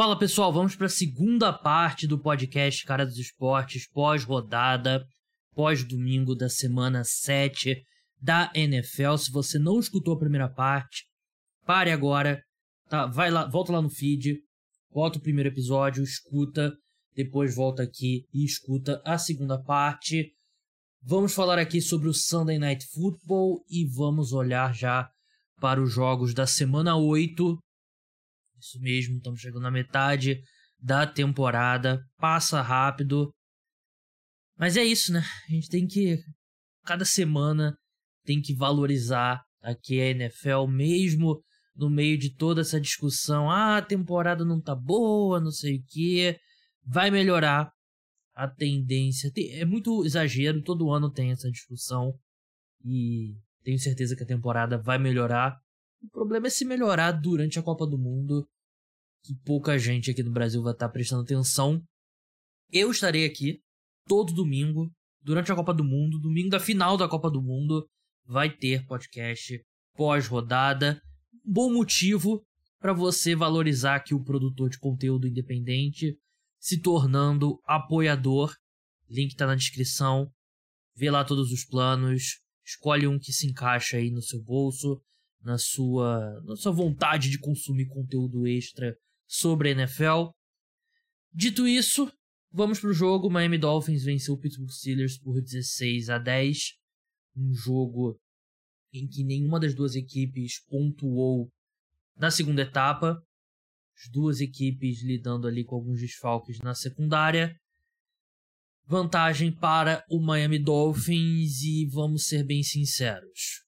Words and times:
Fala 0.00 0.18
pessoal, 0.18 0.50
vamos 0.50 0.74
para 0.74 0.86
a 0.86 0.88
segunda 0.88 1.52
parte 1.52 2.06
do 2.06 2.18
podcast 2.18 2.86
Cara 2.86 3.04
dos 3.04 3.18
Esportes, 3.18 3.86
pós-rodada, 3.86 5.06
pós-domingo 5.54 6.34
da 6.34 6.48
semana 6.48 7.04
7 7.04 7.76
da 8.18 8.50
NFL. 8.54 9.18
Se 9.18 9.30
você 9.30 9.58
não 9.58 9.78
escutou 9.78 10.14
a 10.14 10.18
primeira 10.18 10.48
parte, 10.48 11.04
pare 11.66 11.90
agora, 11.90 12.42
tá? 12.88 13.04
Vai 13.08 13.30
lá, 13.30 13.46
volta 13.46 13.72
lá 13.72 13.82
no 13.82 13.90
feed, 13.90 14.38
volta 14.90 15.18
o 15.18 15.20
primeiro 15.20 15.50
episódio, 15.50 16.02
escuta, 16.02 16.72
depois 17.14 17.54
volta 17.54 17.82
aqui 17.82 18.24
e 18.32 18.42
escuta 18.42 19.02
a 19.04 19.18
segunda 19.18 19.62
parte. 19.62 20.32
Vamos 21.02 21.34
falar 21.34 21.58
aqui 21.58 21.78
sobre 21.82 22.08
o 22.08 22.14
Sunday 22.14 22.58
Night 22.58 22.86
Football 22.94 23.62
e 23.68 23.84
vamos 23.84 24.32
olhar 24.32 24.74
já 24.74 25.10
para 25.60 25.78
os 25.78 25.92
jogos 25.92 26.32
da 26.32 26.46
semana 26.46 26.96
8. 26.96 27.58
Isso 28.60 28.78
mesmo, 28.80 29.16
estamos 29.16 29.40
chegando 29.40 29.62
na 29.62 29.70
metade 29.70 30.40
da 30.78 31.06
temporada. 31.06 32.00
Passa 32.18 32.60
rápido. 32.60 33.32
Mas 34.58 34.76
é 34.76 34.84
isso, 34.84 35.12
né? 35.12 35.22
A 35.48 35.52
gente 35.52 35.68
tem 35.68 35.86
que. 35.86 36.18
Cada 36.84 37.04
semana 37.04 37.76
tem 38.24 38.40
que 38.40 38.54
valorizar 38.54 39.42
aqui 39.62 40.00
a 40.00 40.06
NFL, 40.10 40.66
mesmo 40.68 41.42
no 41.74 41.88
meio 41.88 42.18
de 42.18 42.34
toda 42.34 42.60
essa 42.60 42.80
discussão. 42.80 43.50
Ah, 43.50 43.78
a 43.78 43.82
temporada 43.82 44.44
não 44.44 44.60
tá 44.60 44.74
boa, 44.74 45.40
não 45.40 45.50
sei 45.50 45.76
o 45.76 45.84
que. 45.88 46.38
Vai 46.84 47.10
melhorar 47.10 47.70
a 48.34 48.48
tendência. 48.48 49.30
É 49.52 49.64
muito 49.64 50.04
exagero, 50.04 50.62
todo 50.62 50.90
ano 50.90 51.10
tem 51.10 51.30
essa 51.30 51.50
discussão. 51.50 52.14
E 52.84 53.34
tenho 53.62 53.78
certeza 53.78 54.16
que 54.16 54.22
a 54.22 54.26
temporada 54.26 54.78
vai 54.78 54.98
melhorar. 54.98 55.58
O 56.02 56.08
problema 56.08 56.46
é 56.46 56.50
se 56.50 56.64
melhorar 56.64 57.12
durante 57.12 57.58
a 57.58 57.62
Copa 57.62 57.86
do 57.86 57.98
Mundo, 57.98 58.46
que 59.22 59.34
pouca 59.44 59.78
gente 59.78 60.10
aqui 60.10 60.22
no 60.22 60.32
Brasil 60.32 60.62
vai 60.62 60.72
estar 60.72 60.88
prestando 60.88 61.22
atenção. 61.22 61.82
Eu 62.70 62.90
estarei 62.90 63.24
aqui 63.24 63.60
todo 64.06 64.32
domingo, 64.32 64.90
durante 65.22 65.52
a 65.52 65.54
Copa 65.54 65.74
do 65.74 65.84
Mundo, 65.84 66.18
domingo 66.18 66.50
da 66.50 66.60
final 66.60 66.96
da 66.96 67.08
Copa 67.08 67.30
do 67.30 67.42
Mundo, 67.42 67.86
vai 68.24 68.50
ter 68.50 68.86
podcast 68.86 69.62
pós-rodada. 69.94 71.00
Bom 71.44 71.72
motivo 71.72 72.42
para 72.80 72.92
você 72.92 73.34
valorizar 73.34 73.96
aqui 73.96 74.14
o 74.14 74.24
produtor 74.24 74.70
de 74.70 74.78
conteúdo 74.78 75.28
independente, 75.28 76.16
se 76.58 76.80
tornando 76.80 77.60
apoiador. 77.64 78.54
Link 79.08 79.32
está 79.32 79.46
na 79.46 79.54
descrição. 79.54 80.30
Vê 80.96 81.10
lá 81.10 81.24
todos 81.24 81.52
os 81.52 81.64
planos, 81.64 82.40
escolhe 82.64 83.06
um 83.06 83.18
que 83.18 83.32
se 83.32 83.46
encaixa 83.46 83.96
aí 83.96 84.10
no 84.10 84.22
seu 84.22 84.42
bolso, 84.42 85.00
na 85.42 85.58
sua, 85.58 86.40
na 86.44 86.56
sua 86.56 86.72
vontade 86.72 87.30
de 87.30 87.38
consumir 87.38 87.86
conteúdo 87.86 88.46
extra 88.46 88.96
sobre 89.30 89.68
a 89.68 89.72
NFL. 89.72 90.32
Dito 91.32 91.68
isso, 91.68 92.12
vamos 92.50 92.80
pro 92.80 92.92
jogo. 92.92 93.30
Miami 93.30 93.58
Dolphins 93.58 94.02
venceu 94.02 94.34
o 94.34 94.38
Pittsburgh 94.38 94.72
Steelers 94.72 95.16
por 95.18 95.40
16 95.40 96.10
a 96.10 96.18
10. 96.18 96.74
Um 97.36 97.54
jogo 97.54 98.20
em 98.92 99.06
que 99.06 99.22
nenhuma 99.22 99.60
das 99.60 99.72
duas 99.72 99.94
equipes 99.94 100.60
pontuou 100.66 101.48
na 102.16 102.28
segunda 102.28 102.62
etapa. 102.62 103.22
As 103.96 104.10
duas 104.10 104.40
equipes 104.40 105.00
lidando 105.04 105.46
ali 105.46 105.64
com 105.64 105.76
alguns 105.76 106.00
desfalques 106.00 106.58
na 106.58 106.74
secundária. 106.74 107.54
Vantagem 108.84 109.52
para 109.52 110.04
o 110.10 110.20
Miami 110.20 110.58
Dolphins 110.58 111.62
e 111.62 111.86
vamos 111.86 112.26
ser 112.26 112.44
bem 112.44 112.64
sinceros. 112.64 113.64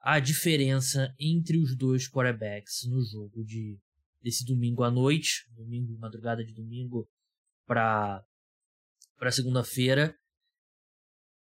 A 0.00 0.18
diferença 0.18 1.14
entre 1.20 1.56
os 1.56 1.76
dois 1.76 2.10
quarterbacks 2.10 2.84
no 2.88 3.00
jogo 3.04 3.44
de 3.44 3.78
desse 4.22 4.44
domingo 4.44 4.82
à 4.82 4.90
noite, 4.90 5.44
domingo, 5.54 5.98
madrugada 5.98 6.44
de 6.44 6.52
domingo 6.52 7.08
para 7.66 8.24
para 9.16 9.30
segunda-feira, 9.30 10.16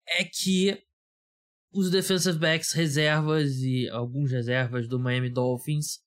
é 0.07 0.25
que 0.25 0.83
os 1.71 1.91
defensive 1.91 2.39
backs 2.39 2.73
reservas 2.73 3.57
e 3.59 3.89
alguns 3.91 4.31
reservas 4.31 4.89
do 4.89 4.99
Miami 4.99 5.29
Dolphins 5.29 5.99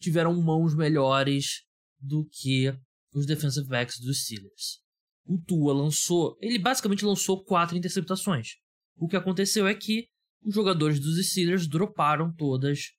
tiveram 0.00 0.34
mãos 0.42 0.74
melhores 0.74 1.62
do 2.00 2.28
que 2.28 2.76
os 3.14 3.24
defensive 3.24 3.68
backs 3.68 4.00
dos 4.00 4.24
Steelers. 4.24 4.80
O 5.24 5.38
Tua 5.38 5.72
lançou, 5.72 6.36
ele 6.40 6.58
basicamente 6.58 7.04
lançou 7.04 7.44
quatro 7.44 7.76
interceptações. 7.76 8.56
O 8.96 9.06
que 9.06 9.16
aconteceu 9.16 9.66
é 9.66 9.74
que 9.74 10.08
os 10.42 10.54
jogadores 10.54 11.00
dos 11.00 11.24
Steelers 11.24 11.68
droparam 11.68 12.34
todas 12.34 12.92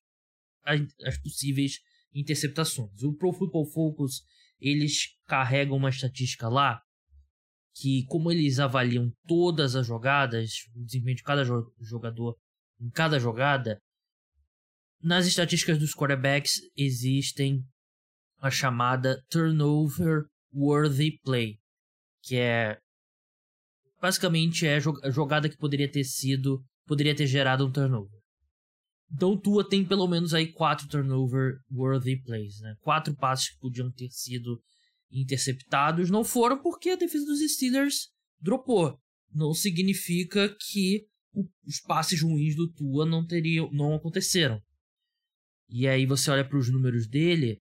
as 0.66 1.17
possíveis 1.22 1.79
interceptações. 2.19 3.03
O 3.03 3.13
Pro 3.13 3.33
Football 3.33 3.66
Focus, 3.66 4.22
eles 4.59 5.16
carregam 5.25 5.78
uma 5.78 5.89
estatística 5.89 6.47
lá 6.47 6.81
que, 7.75 8.03
como 8.07 8.31
eles 8.31 8.59
avaliam 8.59 9.11
todas 9.28 9.75
as 9.75 9.85
jogadas, 9.85 10.51
o 10.75 10.83
desempenho 10.83 11.16
de 11.16 11.23
cada 11.23 11.44
jogador 11.79 12.35
em 12.79 12.89
cada 12.89 13.19
jogada, 13.19 13.79
nas 15.01 15.28
estatísticas 15.28 15.78
dos 15.78 15.94
quarterbacks 15.94 16.59
existem 16.75 17.63
a 18.39 18.49
chamada 18.49 19.23
turnover 19.29 20.25
worthy 20.53 21.19
play, 21.23 21.59
que 22.23 22.35
é 22.35 22.79
basicamente 23.99 24.66
é 24.66 24.78
a 25.03 25.09
jogada 25.09 25.49
que 25.49 25.57
poderia 25.57 25.89
ter 25.89 26.03
sido, 26.03 26.63
poderia 26.85 27.16
ter 27.16 27.28
gerado 27.28 27.66
um 27.66 27.72
turnover. 27.72 28.16
Então 29.12 29.40
Tua 29.40 29.68
tem 29.68 29.85
pelo 29.85 30.07
menos 30.07 30.34
aí 30.34 30.51
quatro 30.51 30.88
turnover 30.88 31.59
worthy 31.72 32.22
plays, 32.22 32.59
né? 32.59 32.75
Quatro 32.81 33.16
passes 33.16 33.50
que 33.50 33.59
podiam 33.59 33.91
ter 33.91 34.09
sido 34.12 34.62
interceptados 35.12 36.09
não 36.09 36.23
foram 36.23 36.62
porque 36.62 36.90
a 36.90 36.95
defesa 36.95 37.25
dos 37.25 37.40
Steelers 37.40 38.09
dropou. 38.40 39.00
Não 39.34 39.53
significa 39.53 40.53
que 40.59 41.06
os 41.66 41.79
passes 41.79 42.22
ruins 42.22 42.56
do 42.56 42.72
Tua 42.72 43.06
não 43.06 43.25
teriam, 43.25 43.72
não 43.72 43.96
aconteceram. 43.96 44.62
E 45.69 45.88
aí 45.88 46.06
você 46.06 46.31
olha 46.31 46.47
para 46.47 46.57
os 46.57 46.69
números 46.72 47.07
dele, 47.07 47.59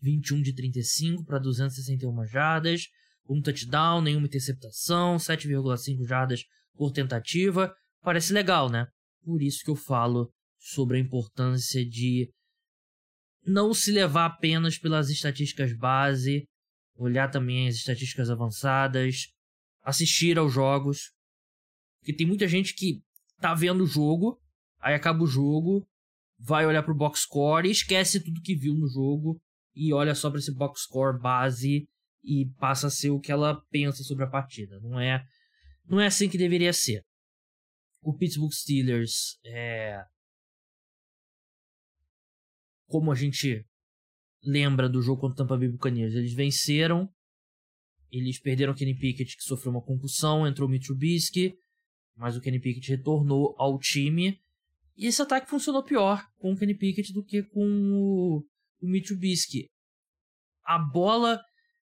21 0.00 0.42
de 0.42 0.54
35 0.54 1.24
para 1.24 1.38
261 1.38 2.26
jardas, 2.26 2.88
um 3.28 3.40
touchdown, 3.40 4.02
nenhuma 4.02 4.26
interceptação, 4.26 5.16
7,5 5.16 6.06
jardas 6.06 6.44
por 6.74 6.92
tentativa. 6.92 7.74
Parece 8.02 8.32
legal, 8.32 8.68
né? 8.68 8.86
Por 9.24 9.40
isso 9.40 9.62
que 9.64 9.70
eu 9.70 9.76
falo 9.76 10.32
sobre 10.62 10.96
a 10.96 11.00
importância 11.00 11.84
de 11.84 12.30
não 13.44 13.74
se 13.74 13.90
levar 13.90 14.26
apenas 14.26 14.78
pelas 14.78 15.10
estatísticas 15.10 15.76
base, 15.76 16.44
olhar 16.94 17.28
também 17.28 17.66
as 17.66 17.74
estatísticas 17.74 18.30
avançadas, 18.30 19.26
assistir 19.82 20.38
aos 20.38 20.52
jogos. 20.52 21.10
Porque 21.98 22.14
tem 22.14 22.26
muita 22.26 22.46
gente 22.46 22.74
que 22.74 23.02
tá 23.40 23.54
vendo 23.54 23.82
o 23.82 23.86
jogo, 23.86 24.40
aí 24.78 24.94
acaba 24.94 25.24
o 25.24 25.26
jogo, 25.26 25.84
vai 26.38 26.64
olhar 26.64 26.84
pro 26.84 26.94
box 26.94 27.22
score 27.22 27.66
e 27.66 27.72
esquece 27.72 28.22
tudo 28.22 28.40
que 28.40 28.54
viu 28.54 28.74
no 28.74 28.88
jogo 28.88 29.40
e 29.74 29.92
olha 29.92 30.14
só 30.14 30.30
para 30.30 30.38
esse 30.38 30.54
box 30.54 30.82
score 30.82 31.20
base 31.20 31.88
e 32.22 32.46
passa 32.60 32.86
a 32.86 32.90
ser 32.90 33.10
o 33.10 33.18
que 33.18 33.32
ela 33.32 33.60
pensa 33.68 34.04
sobre 34.04 34.24
a 34.24 34.30
partida. 34.30 34.78
Não 34.80 35.00
é, 35.00 35.24
não 35.84 36.00
é 36.00 36.06
assim 36.06 36.28
que 36.28 36.38
deveria 36.38 36.72
ser. 36.72 37.02
O 38.00 38.16
Pittsburgh 38.16 38.52
Steelers 38.52 39.38
é 39.44 40.04
como 42.92 43.10
a 43.10 43.14
gente 43.14 43.64
lembra 44.44 44.86
do 44.86 45.00
jogo 45.00 45.22
contra 45.22 45.32
o 45.32 45.36
Tampa 45.46 45.56
Bay 45.56 45.68
Buccaneers. 45.68 46.14
Eles 46.14 46.34
venceram, 46.34 47.08
eles 48.10 48.38
perderam 48.38 48.74
o 48.74 48.76
Kenny 48.76 48.94
Pickett, 48.94 49.34
que 49.34 49.42
sofreu 49.42 49.72
uma 49.72 49.80
concussão, 49.80 50.46
entrou 50.46 50.68
o 50.68 50.70
Mitch 50.70 50.84
Trubisky, 50.84 51.54
mas 52.14 52.36
o 52.36 52.40
Kenny 52.42 52.60
Pickett 52.60 52.90
retornou 52.90 53.54
ao 53.58 53.78
time. 53.78 54.38
E 54.94 55.06
esse 55.06 55.22
ataque 55.22 55.48
funcionou 55.48 55.82
pior 55.82 56.22
com 56.36 56.52
o 56.52 56.56
Kenny 56.56 56.76
Pickett 56.76 57.14
do 57.14 57.24
que 57.24 57.42
com 57.44 57.64
o, 57.64 58.44
o 58.82 58.86
Mitch 58.86 59.06
Trubisky. 59.06 59.70
A 60.62 60.78
bola 60.78 61.40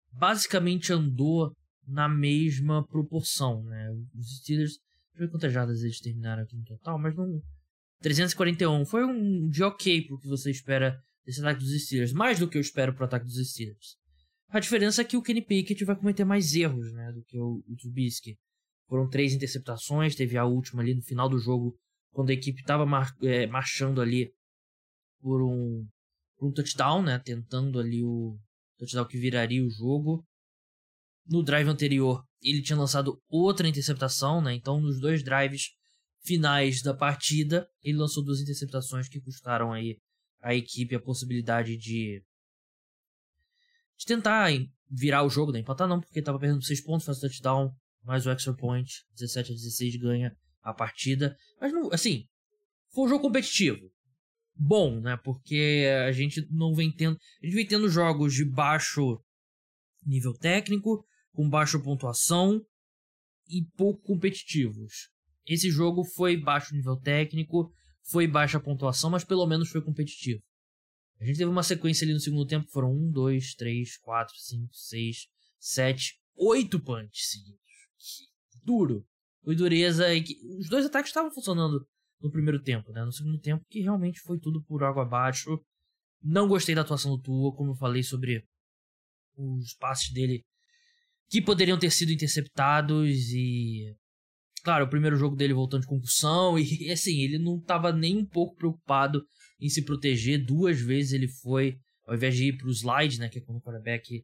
basicamente 0.10 0.94
andou 0.94 1.54
na 1.86 2.08
mesma 2.08 2.88
proporção, 2.88 3.62
né? 3.66 3.92
Os 4.16 4.38
Steelers, 4.38 4.78
deixa 4.78 5.16
eu 5.16 5.26
ver 5.26 5.32
quantas 5.32 5.52
jardas 5.52 5.84
eles 5.84 6.00
terminaram 6.00 6.44
aqui 6.44 6.56
no 6.56 6.64
total, 6.64 6.98
mas 6.98 7.14
não 7.14 7.42
341 8.04 8.86
foi 8.86 9.06
um 9.06 9.48
de 9.48 9.64
ok 9.64 10.06
pro 10.06 10.20
que 10.20 10.28
você 10.28 10.52
espera 10.52 11.02
desse 11.26 11.40
ataque 11.40 11.62
dos 11.62 11.86
Steelers, 11.86 12.12
mais 12.12 12.38
do 12.38 12.50
que 12.50 12.58
eu 12.58 12.62
espero 12.62 12.94
pro 12.94 13.06
ataque 13.06 13.26
dos 13.26 13.50
Steelers. 13.50 13.96
A 14.50 14.60
diferença 14.60 15.02
é 15.02 15.06
que 15.06 15.16
o 15.16 15.22
Kenny 15.22 15.42
Pickett 15.42 15.84
vai 15.86 15.96
cometer 15.96 16.26
mais 16.26 16.54
erros, 16.54 16.92
né, 16.92 17.12
do 17.14 17.24
que 17.24 17.40
o, 17.40 17.64
o 17.66 17.76
Trubisky. 17.78 18.38
Foram 18.90 19.10
três 19.10 19.34
interceptações, 19.34 20.16
teve 20.16 20.38
a 20.38 20.44
última 20.44 20.82
ali 20.82 20.94
no 20.94 21.02
final 21.02 21.30
do 21.30 21.40
jogo, 21.40 21.76
quando 22.12 22.30
a 22.30 22.34
equipe 22.34 22.60
estava 22.60 22.86
mar, 22.86 23.16
é, 23.24 23.48
marchando 23.48 24.02
ali 24.02 24.32
por 25.22 25.42
um, 25.42 25.88
por 26.38 26.50
um 26.50 26.52
touchdown, 26.52 27.02
né, 27.02 27.18
tentando 27.20 27.80
ali 27.80 28.04
o 28.04 28.38
touchdown 28.78 29.08
que 29.08 29.18
viraria 29.18 29.66
o 29.66 29.70
jogo. 29.70 30.24
No 31.26 31.42
drive 31.42 31.70
anterior, 31.70 32.22
ele 32.42 32.62
tinha 32.62 32.78
lançado 32.78 33.18
outra 33.30 33.66
interceptação, 33.66 34.42
né, 34.42 34.54
então 34.54 34.82
nos 34.82 35.00
dois 35.00 35.24
drives 35.24 35.70
finais 36.24 36.82
da 36.82 36.94
partida, 36.94 37.68
ele 37.84 37.98
lançou 37.98 38.24
duas 38.24 38.40
interceptações 38.40 39.08
que 39.10 39.20
custaram 39.20 39.74
aí 39.74 39.98
a 40.42 40.56
equipe 40.56 40.96
a 40.96 41.00
possibilidade 41.00 41.78
de, 41.78 42.24
de 43.98 44.06
tentar 44.06 44.52
virar 44.90 45.24
o 45.24 45.30
jogo, 45.30 45.52
né? 45.52 45.60
Empatar 45.60 45.88
não, 45.88 46.00
porque 46.00 46.22
tava 46.22 46.40
perdendo 46.40 46.64
6 46.64 46.82
pontos, 46.82 47.06
faz 47.06 47.20
touchdown, 47.20 47.74
mais 48.04 48.26
o 48.26 48.30
extra 48.30 48.54
point, 48.54 48.90
17 49.16 49.52
a 49.52 49.56
16 49.56 49.96
ganha 49.98 50.36
a 50.62 50.74
partida. 50.74 51.38
Mas, 51.60 51.72
não, 51.72 51.92
assim, 51.94 52.26
foi 52.94 53.06
um 53.06 53.10
jogo 53.10 53.24
competitivo. 53.24 53.92
Bom, 54.56 55.00
né? 55.00 55.18
Porque 55.18 55.88
a 56.06 56.12
gente 56.12 56.46
não 56.52 56.76
vem 56.76 56.92
tendo. 56.92 57.18
A 57.42 57.46
gente 57.46 57.56
vem 57.56 57.66
tendo 57.68 57.90
jogos 57.90 58.34
de 58.34 58.46
baixo 58.46 59.20
nível 60.06 60.34
técnico, 60.34 61.04
com 61.32 61.50
baixa 61.50 61.80
pontuação 61.80 62.62
e 63.48 63.66
pouco 63.76 64.02
competitivos. 64.04 65.10
Esse 65.46 65.70
jogo 65.70 66.04
foi 66.04 66.38
baixo 66.38 66.76
nível 66.76 66.96
técnico, 66.96 67.72
foi 68.04 68.28
baixa 68.28 68.60
pontuação, 68.60 69.10
mas 69.10 69.24
pelo 69.24 69.46
menos 69.46 69.70
foi 69.70 69.82
competitivo. 69.82 70.42
A 71.20 71.26
gente 71.26 71.38
teve 71.38 71.50
uma 71.50 71.64
sequência 71.64 72.06
ali 72.06 72.14
no 72.14 72.20
segundo 72.20 72.46
tempo, 72.46 72.70
foram 72.70 72.92
1, 72.92 73.12
2, 73.12 73.56
3, 73.56 73.98
4, 73.98 74.36
5, 74.36 74.70
6, 74.74 75.18
7, 75.60 76.20
8 76.36 76.80
punts 76.80 77.30
seguidos. 77.30 77.60
Que 78.52 78.60
duro. 78.66 79.06
Foi 79.44 79.56
dureza 79.56 80.14
e 80.14 80.24
que 80.24 80.36
os 80.60 80.70
dois 80.70 80.86
ataques 80.86 81.10
estavam 81.10 81.32
funcionando 81.32 81.86
no 82.22 82.32
primeiro 82.32 82.62
tempo, 82.62 82.92
né? 82.92 83.04
No 83.04 83.12
segundo 83.12 83.38
tempo, 83.40 83.66
que 83.70 83.82
realmente 83.82 84.20
foi 84.22 84.40
tudo 84.40 84.64
por 84.64 84.84
água 84.84 85.04
abaixo. 85.04 85.60
Não 86.22 86.48
gostei 86.48 86.74
da 86.74 86.82
atuação 86.82 87.12
do 87.12 87.22
Tua, 87.22 87.54
como 87.54 87.72
eu 87.72 87.76
falei 87.76 88.02
sobre 88.02 88.46
os 89.36 89.74
passes 89.74 90.12
dele 90.12 90.46
que 91.30 91.42
poderiam 91.42 91.80
ter 91.80 91.92
sido 91.92 92.12
interceptados 92.12 93.10
e 93.32 93.94
claro, 94.64 94.86
o 94.86 94.90
primeiro 94.90 95.18
jogo 95.18 95.36
dele 95.36 95.54
voltando 95.54 95.82
de 95.82 95.88
concussão 95.88 96.58
e 96.58 96.90
assim, 96.92 97.20
ele 97.20 97.38
não 97.38 97.58
estava 97.58 97.92
nem 97.92 98.18
um 98.18 98.26
pouco 98.26 98.56
preocupado 98.56 99.24
em 99.60 99.70
se 99.70 99.84
proteger. 99.84 100.44
Duas 100.44 100.80
vezes 100.80 101.14
ele 101.14 101.28
foi, 101.28 101.78
ao 102.08 102.16
invés 102.16 102.36
de 102.36 102.48
ir 102.48 102.58
para 102.58 102.68
o 102.68 102.72
slide, 102.72 103.20
né, 103.20 103.30
que 103.30 103.40
é 103.40 103.42
quando 103.42 103.58
o 103.58 103.62
quarterback 103.62 104.24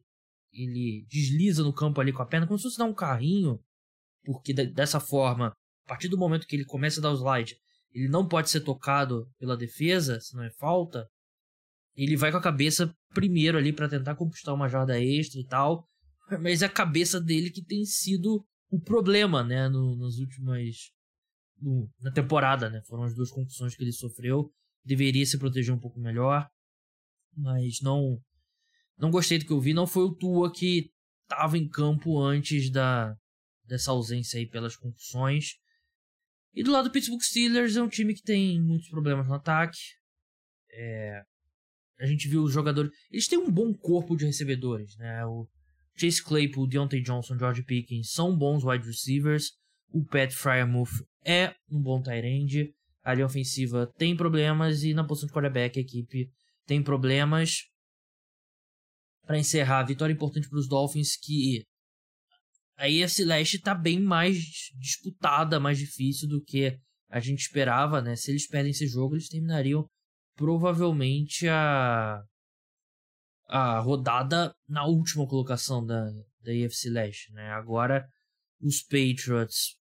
ele 0.52 1.06
desliza 1.08 1.62
no 1.62 1.72
campo 1.72 2.00
ali 2.00 2.12
com 2.12 2.22
a 2.22 2.26
perna, 2.26 2.46
como 2.46 2.58
se 2.58 2.64
fosse 2.64 2.78
dar 2.78 2.84
um 2.84 2.94
carrinho, 2.94 3.60
porque 4.24 4.52
dessa 4.52 4.98
forma, 4.98 5.52
a 5.84 5.88
partir 5.88 6.08
do 6.08 6.18
momento 6.18 6.46
que 6.46 6.56
ele 6.56 6.64
começa 6.64 7.00
a 7.00 7.02
dar 7.02 7.12
o 7.12 7.16
slide, 7.16 7.56
ele 7.92 8.08
não 8.08 8.26
pode 8.26 8.50
ser 8.50 8.60
tocado 8.60 9.28
pela 9.38 9.56
defesa, 9.56 10.20
se 10.20 10.34
não 10.34 10.42
é 10.42 10.50
falta. 10.50 11.06
Ele 11.96 12.16
vai 12.16 12.30
com 12.30 12.38
a 12.38 12.42
cabeça 12.42 12.92
primeiro 13.12 13.58
ali 13.58 13.72
para 13.72 13.88
tentar 13.88 14.14
conquistar 14.14 14.54
uma 14.54 14.68
jarda 14.68 15.00
extra 15.00 15.40
e 15.40 15.46
tal, 15.46 15.84
mas 16.40 16.62
é 16.62 16.66
a 16.66 16.70
cabeça 16.70 17.20
dele 17.20 17.50
que 17.50 17.64
tem 17.64 17.84
sido 17.84 18.44
o 18.70 18.80
problema, 18.80 19.42
né, 19.42 19.68
no, 19.68 19.96
nas 19.96 20.18
últimas 20.18 20.92
no, 21.60 21.90
na 22.00 22.10
temporada, 22.10 22.70
né? 22.70 22.80
Foram 22.86 23.04
as 23.04 23.14
duas 23.14 23.30
concussões 23.30 23.74
que 23.74 23.82
ele 23.82 23.92
sofreu. 23.92 24.52
Deveria 24.84 25.26
se 25.26 25.38
proteger 25.38 25.74
um 25.74 25.78
pouco 25.78 26.00
melhor, 26.00 26.48
mas 27.36 27.80
não 27.82 28.18
não 28.96 29.10
gostei 29.10 29.38
do 29.38 29.46
que 29.46 29.52
eu 29.52 29.60
vi. 29.60 29.74
Não 29.74 29.86
foi 29.86 30.04
o 30.04 30.14
Tua 30.14 30.52
que 30.52 30.90
estava 31.22 31.58
em 31.58 31.68
campo 31.68 32.18
antes 32.18 32.70
da 32.70 33.14
dessa 33.64 33.90
ausência 33.90 34.38
aí 34.38 34.46
pelas 34.46 34.76
concussões. 34.76 35.58
E 36.52 36.62
do 36.62 36.72
lado 36.72 36.88
do 36.88 36.92
Pittsburgh 36.92 37.22
Steelers 37.22 37.76
é 37.76 37.82
um 37.82 37.88
time 37.88 38.14
que 38.14 38.22
tem 38.22 38.60
muitos 38.60 38.88
problemas 38.88 39.26
no 39.28 39.34
ataque. 39.34 39.78
É, 40.72 41.22
a 42.00 42.06
gente 42.06 42.26
viu 42.28 42.42
os 42.42 42.52
jogadores. 42.52 42.90
Eles 43.10 43.28
têm 43.28 43.38
um 43.38 43.50
bom 43.50 43.72
corpo 43.72 44.16
de 44.16 44.26
recebedores, 44.26 44.96
né? 44.96 45.24
O 45.26 45.46
Chase 46.00 46.22
Claypool, 46.22 46.66
Deontay 46.66 47.02
Johnson, 47.02 47.36
George 47.38 47.62
Pickens 47.62 48.10
são 48.10 48.34
bons 48.34 48.64
wide 48.64 48.86
receivers. 48.86 49.52
O 49.92 50.02
Pat 50.02 50.32
Fryermuth 50.32 51.04
é 51.22 51.54
um 51.70 51.82
bom 51.82 52.00
tight 52.00 52.26
end. 52.26 52.72
A 53.02 53.12
linha 53.12 53.26
ofensiva 53.26 53.86
tem 53.98 54.16
problemas 54.16 54.82
e 54.82 54.94
na 54.94 55.04
posição 55.04 55.26
de 55.26 55.32
quarterback 55.34 55.78
a 55.78 55.82
equipe 55.82 56.30
tem 56.66 56.82
problemas. 56.82 57.66
Para 59.26 59.38
encerrar, 59.38 59.84
vitória 59.84 60.12
importante 60.12 60.48
para 60.48 60.58
os 60.58 60.68
Dolphins 60.68 61.16
que 61.16 61.62
a 62.76 62.84
AFC 62.84 63.24
Leste 63.24 63.56
está 63.56 63.74
bem 63.74 64.00
mais 64.00 64.38
disputada, 64.78 65.60
mais 65.60 65.78
difícil 65.78 66.26
do 66.26 66.42
que 66.42 66.78
a 67.10 67.20
gente 67.20 67.40
esperava, 67.40 68.00
né? 68.00 68.16
Se 68.16 68.30
eles 68.30 68.46
perdem 68.46 68.70
esse 68.70 68.86
jogo, 68.86 69.14
eles 69.14 69.28
terminariam 69.28 69.86
provavelmente 70.34 71.46
a 71.46 72.22
a 73.50 73.80
rodada 73.80 74.54
na 74.68 74.86
última 74.86 75.26
colocação 75.26 75.84
da, 75.84 76.04
da 76.40 76.52
AFC 76.52 76.88
Leste, 76.88 77.32
né? 77.32 77.50
Agora 77.50 78.08
os 78.60 78.80
Patriots 78.80 79.76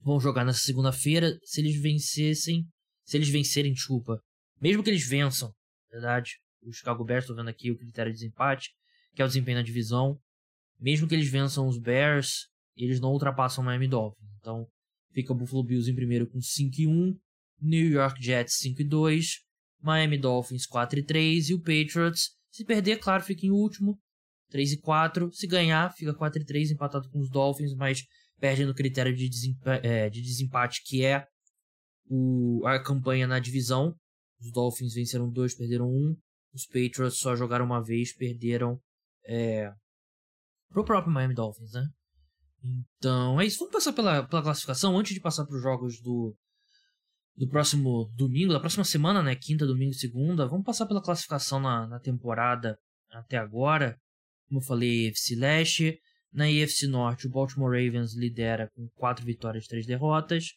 vão 0.00 0.20
jogar 0.20 0.44
nessa 0.44 0.60
segunda-feira. 0.60 1.38
Se 1.44 1.62
eles 1.62 1.80
vencessem, 1.80 2.68
se 3.06 3.16
eles 3.16 3.30
vencerem, 3.30 3.72
desculpa, 3.72 4.20
mesmo 4.60 4.82
que 4.82 4.90
eles 4.90 5.08
vençam, 5.08 5.50
verdade? 5.90 6.38
O 6.62 6.70
Chicago 6.70 7.04
Bears, 7.04 7.24
estou 7.24 7.36
vendo 7.36 7.48
aqui 7.48 7.70
o 7.70 7.78
critério 7.78 8.12
de 8.12 8.18
desempate, 8.18 8.70
que 9.14 9.22
é 9.22 9.24
o 9.24 9.28
desempenho 9.28 9.56
na 9.56 9.64
divisão. 9.64 10.20
Mesmo 10.78 11.08
que 11.08 11.14
eles 11.14 11.30
vençam 11.30 11.66
os 11.66 11.78
Bears, 11.78 12.48
eles 12.76 13.00
não 13.00 13.12
ultrapassam 13.12 13.62
o 13.62 13.66
Miami 13.66 13.88
Dolphins. 13.88 14.28
Então, 14.38 14.68
fica 15.14 15.32
o 15.32 15.36
Buffalo 15.36 15.64
Bills 15.64 15.90
em 15.90 15.94
primeiro 15.94 16.26
com 16.26 16.38
5 16.38 16.82
e 16.82 16.86
1, 16.86 17.18
New 17.62 17.88
York 17.88 18.22
Jets 18.22 18.58
5 18.58 18.82
e 18.82 18.84
2, 18.84 19.40
Miami 19.80 20.18
Dolphins 20.18 20.66
4 20.66 20.98
e 20.98 21.02
3 21.02 21.48
e 21.48 21.54
o 21.54 21.60
Patriots 21.60 22.37
se 22.50 22.64
perder, 22.64 22.98
claro, 22.98 23.22
fica 23.22 23.46
em 23.46 23.50
último, 23.50 23.98
3 24.50 24.72
e 24.72 24.80
4. 24.80 25.32
Se 25.32 25.46
ganhar, 25.46 25.92
fica 25.94 26.14
4 26.14 26.42
e 26.42 26.44
3, 26.44 26.70
empatado 26.70 27.08
com 27.10 27.20
os 27.20 27.30
Dolphins, 27.30 27.74
mas 27.74 28.02
perde 28.38 28.64
no 28.64 28.74
critério 28.74 29.14
de, 29.14 29.28
desempate, 29.28 29.86
é, 29.86 30.08
de 30.08 30.22
desempate 30.22 30.82
que 30.84 31.04
é 31.04 31.26
o, 32.08 32.66
a 32.66 32.82
campanha 32.82 33.26
na 33.26 33.38
divisão. 33.38 33.94
Os 34.40 34.52
Dolphins 34.52 34.94
venceram 34.94 35.30
dois, 35.30 35.54
perderam 35.54 35.86
um. 35.88 36.16
Os 36.54 36.66
Patriots 36.66 37.18
só 37.18 37.36
jogaram 37.36 37.64
uma 37.64 37.82
vez, 37.82 38.14
perderam 38.14 38.80
é, 39.26 39.70
pro 40.70 40.84
próprio 40.84 41.12
Miami 41.12 41.34
Dolphins, 41.34 41.72
né? 41.72 41.86
Então 42.96 43.40
é 43.40 43.46
isso. 43.46 43.58
Vamos 43.58 43.72
passar 43.72 43.92
pela, 43.92 44.26
pela 44.26 44.42
classificação 44.42 44.96
antes 44.96 45.14
de 45.14 45.20
passar 45.20 45.44
para 45.44 45.56
os 45.56 45.62
jogos 45.62 46.00
do, 46.00 46.34
do 47.38 47.48
próximo 47.48 48.10
domingo, 48.16 48.52
da 48.52 48.58
próxima 48.58 48.84
semana, 48.84 49.22
né? 49.22 49.36
Quinta, 49.36 49.64
domingo 49.64 49.94
segunda. 49.94 50.46
Vamos 50.46 50.66
passar 50.66 50.86
pela 50.86 51.00
classificação 51.00 51.60
na, 51.60 51.86
na 51.86 52.00
temporada 52.00 52.76
até 53.10 53.36
agora. 53.36 53.96
Como 54.48 54.60
eu 54.60 54.64
falei, 54.64 55.08
AFC 55.08 55.36
Leste. 55.36 56.00
Na 56.32 56.44
AFC 56.44 56.88
Norte, 56.88 57.26
o 57.26 57.30
Baltimore 57.30 57.70
Ravens 57.70 58.14
lidera 58.14 58.68
com 58.74 58.88
4 58.96 59.24
vitórias 59.24 59.64
e 59.64 59.68
3 59.68 59.86
derrotas. 59.86 60.54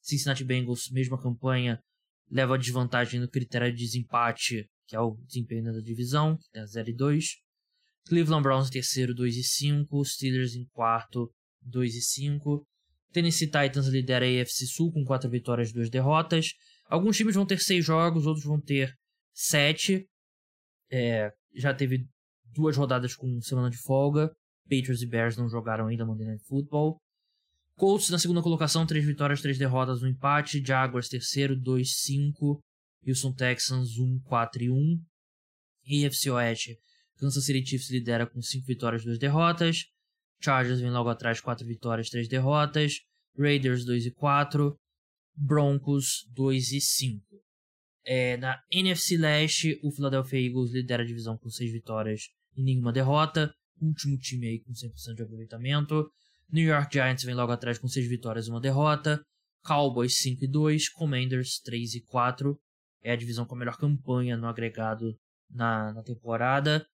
Cincinnati 0.00 0.42
Bengals, 0.42 0.90
mesma 0.90 1.20
campanha, 1.20 1.78
leva 2.30 2.54
a 2.54 2.58
desvantagem 2.58 3.20
no 3.20 3.28
critério 3.28 3.70
de 3.70 3.84
desempate, 3.84 4.66
que 4.88 4.96
é 4.96 5.00
o 5.00 5.16
desempenho 5.26 5.64
da 5.64 5.80
divisão, 5.80 6.36
que 6.36 6.58
é 6.58 6.66
0 6.66 6.90
e 6.90 6.94
2. 6.94 7.26
Cleveland 8.08 8.42
Browns 8.42 8.68
em 8.68 8.72
terceiro, 8.72 9.14
2 9.14 9.36
e 9.36 9.44
5. 9.44 10.04
Steelers 10.04 10.54
em 10.54 10.64
quarto, 10.72 11.30
2 11.60 11.94
e 11.94 12.00
5. 12.00 12.66
Tennessee 13.12 13.46
Titans 13.46 13.86
lidera 13.86 14.24
a 14.24 14.42
AFC 14.42 14.66
Sul 14.66 14.92
com 14.92 15.04
quatro 15.04 15.28
vitórias 15.30 15.70
e 15.70 15.74
duas 15.74 15.90
derrotas. 15.90 16.48
Alguns 16.88 17.16
times 17.16 17.34
vão 17.34 17.46
ter 17.46 17.58
seis 17.58 17.84
jogos, 17.84 18.26
outros 18.26 18.44
vão 18.44 18.60
ter 18.60 18.92
sete. 19.32 20.06
É, 20.90 21.30
já 21.54 21.72
teve 21.72 22.06
duas 22.52 22.76
rodadas 22.76 23.14
com 23.14 23.40
semana 23.40 23.70
de 23.70 23.78
folga. 23.78 24.30
Patriots 24.64 25.02
e 25.02 25.06
Bears 25.06 25.36
não 25.36 25.48
jogaram 25.48 25.86
ainda 25.86 26.04
Monday 26.04 26.26
Night 26.26 26.44
Football. 26.46 26.98
Colts 27.76 28.10
na 28.10 28.18
segunda 28.18 28.42
colocação, 28.42 28.86
três 28.86 29.04
vitórias, 29.04 29.40
três 29.40 29.58
derrotas, 29.58 30.02
um 30.02 30.06
empate. 30.06 30.62
Jaguars 30.64 31.08
terceiro, 31.08 31.56
2-5. 31.56 32.60
Houston 33.06 33.32
Texans 33.32 33.98
1, 33.98 34.20
4 34.20 34.62
e 34.62 34.70
1. 34.70 35.00
AFC 36.06 36.30
Oeste, 36.30 36.78
Kansas 37.16 37.44
City 37.44 37.66
Chiefs 37.66 37.90
lidera 37.90 38.26
com 38.26 38.40
cinco 38.40 38.66
vitórias, 38.66 39.04
duas 39.04 39.18
derrotas. 39.18 39.86
Chargers 40.42 40.80
vem 40.80 40.90
logo 40.90 41.08
atrás, 41.08 41.40
4 41.40 41.66
vitórias, 41.66 42.08
3 42.08 42.28
derrotas. 42.28 42.94
Raiders 43.38 43.84
2 43.84 44.06
e 44.06 44.10
4. 44.10 44.76
Broncos 45.34 46.26
2 46.34 46.72
e 46.72 46.80
5. 46.80 47.24
É, 48.04 48.36
na 48.36 48.60
NFC 48.70 49.16
Leste, 49.16 49.78
o 49.82 49.90
Philadelphia 49.90 50.40
Eagles 50.40 50.72
lidera 50.72 51.02
a 51.02 51.06
divisão 51.06 51.38
com 51.38 51.48
6 51.48 51.72
vitórias 51.72 52.22
e 52.56 52.62
nenhuma 52.62 52.92
derrota. 52.92 53.54
Último 53.80 54.18
time 54.18 54.48
aí 54.48 54.60
com 54.60 54.72
100% 54.72 55.14
de 55.16 55.22
aproveitamento. 55.22 56.10
New 56.50 56.64
York 56.64 56.92
Giants 56.92 57.24
vem 57.24 57.34
logo 57.34 57.52
atrás 57.52 57.78
com 57.78 57.88
6 57.88 58.08
vitórias 58.08 58.46
e 58.46 58.50
uma 58.50 58.60
derrota. 58.60 59.22
Cowboys 59.64 60.18
5 60.18 60.44
e 60.44 60.48
2. 60.48 60.90
Commanders 60.90 61.60
3 61.64 61.94
e 61.94 62.00
4. 62.02 62.58
É 63.02 63.12
a 63.12 63.16
divisão 63.16 63.46
com 63.46 63.54
a 63.54 63.58
melhor 63.58 63.76
campanha 63.76 64.36
no 64.36 64.46
agregado 64.46 65.16
na, 65.50 65.92
na 65.92 66.02
temporada. 66.02 66.86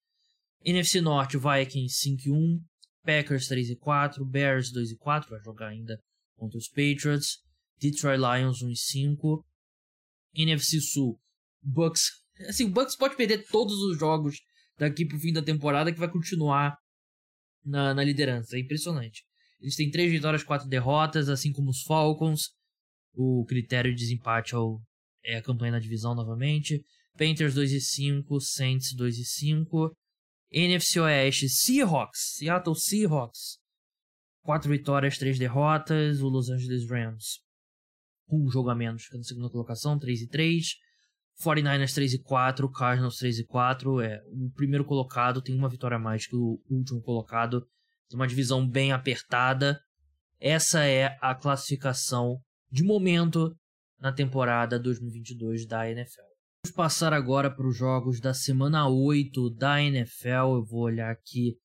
NFC 0.63 1.01
Norte, 1.01 1.37
Vikings 1.37 1.95
5 1.99 2.21
e 2.25 2.31
1. 2.31 2.63
Packers 3.09 3.47
3 3.47 3.71
e 3.71 3.75
4, 3.75 4.23
Bears 4.23 4.71
2 4.71 4.91
e 4.91 4.97
4, 4.97 5.31
vai 5.31 5.39
jogar 5.41 5.69
ainda 5.69 5.99
contra 6.35 6.59
os 6.59 6.67
Patriots, 6.67 7.39
Detroit 7.79 8.19
Lions 8.19 8.61
1 8.61 8.69
e 8.69 8.75
5, 8.75 9.45
NFC 10.35 10.79
Sul, 10.79 11.19
Bucks, 11.59 12.11
assim, 12.47 12.65
o 12.65 12.69
Bucks 12.69 12.95
pode 12.95 13.17
perder 13.17 13.47
todos 13.47 13.73
os 13.81 13.97
jogos 13.97 14.37
daqui 14.77 15.07
pro 15.07 15.19
fim 15.19 15.33
da 15.33 15.41
temporada 15.41 15.91
que 15.91 15.97
vai 15.97 16.07
continuar 16.07 16.77
na, 17.65 17.95
na 17.95 18.03
liderança, 18.03 18.55
é 18.55 18.59
impressionante. 18.59 19.23
Eles 19.59 19.75
têm 19.75 19.89
3 19.89 20.11
vitórias, 20.11 20.43
4 20.43 20.69
derrotas, 20.69 21.29
assim 21.29 21.51
como 21.51 21.71
os 21.71 21.81
Falcons. 21.81 22.51
O 23.13 23.43
critério 23.45 23.91
de 23.91 23.97
desempate 23.97 24.53
é, 24.53 24.57
o, 24.57 24.79
é 25.25 25.37
a 25.37 25.41
campanha 25.41 25.71
na 25.71 25.79
divisão 25.79 26.13
novamente. 26.13 26.79
Panthers 27.17 27.55
2 27.55 27.71
e 27.71 27.81
5, 27.81 28.39
Saints 28.39 28.93
2 28.93 29.17
e 29.17 29.25
5. 29.25 29.91
NFC 30.51 30.99
Oeste, 30.99 31.47
Seahawks, 31.47 32.35
Seattle 32.37 32.75
Seahawks. 32.75 33.59
Quatro 34.41 34.69
vitórias, 34.69 35.17
três 35.17 35.37
derrotas. 35.37 36.21
O 36.21 36.27
Los 36.27 36.49
Angeles 36.49 36.89
Rams, 36.89 37.39
um 38.31 38.49
jogo 38.49 38.69
a 38.69 38.75
menos, 38.75 39.03
na 39.13 39.23
segunda 39.23 39.49
colocação, 39.49 39.97
3 39.97 40.21
e 40.21 40.27
3. 40.27 40.65
49ers 41.43 41.93
3 41.93 42.13
e 42.13 42.21
4, 42.21 42.69
Cardinals 42.69 43.17
3 43.17 43.39
e 43.39 43.45
4. 43.45 44.01
É, 44.01 44.21
o 44.27 44.51
primeiro 44.51 44.83
colocado 44.83 45.41
tem 45.41 45.55
uma 45.55 45.69
vitória 45.69 45.95
a 45.95 45.99
mais 45.99 46.27
que 46.27 46.35
o 46.35 46.61
último 46.69 47.01
colocado. 47.01 47.61
Tem 48.09 48.19
uma 48.19 48.27
divisão 48.27 48.67
bem 48.67 48.91
apertada. 48.91 49.79
Essa 50.39 50.85
é 50.85 51.17
a 51.21 51.35
classificação 51.35 52.37
de 52.71 52.83
momento 52.83 53.55
na 53.99 54.11
temporada 54.11 54.79
2022 54.79 55.65
da 55.65 55.89
NFL. 55.89 56.28
Vamos 56.65 56.75
passar 56.75 57.13
agora 57.13 57.49
para 57.49 57.65
os 57.65 57.77
jogos 57.77 58.19
da 58.19 58.33
semana 58.33 58.85
8 58.85 59.49
da 59.51 59.81
NFL. 59.81 60.55
Eu 60.55 60.65
vou 60.65 60.81
olhar 60.81 61.09
aqui 61.09 61.55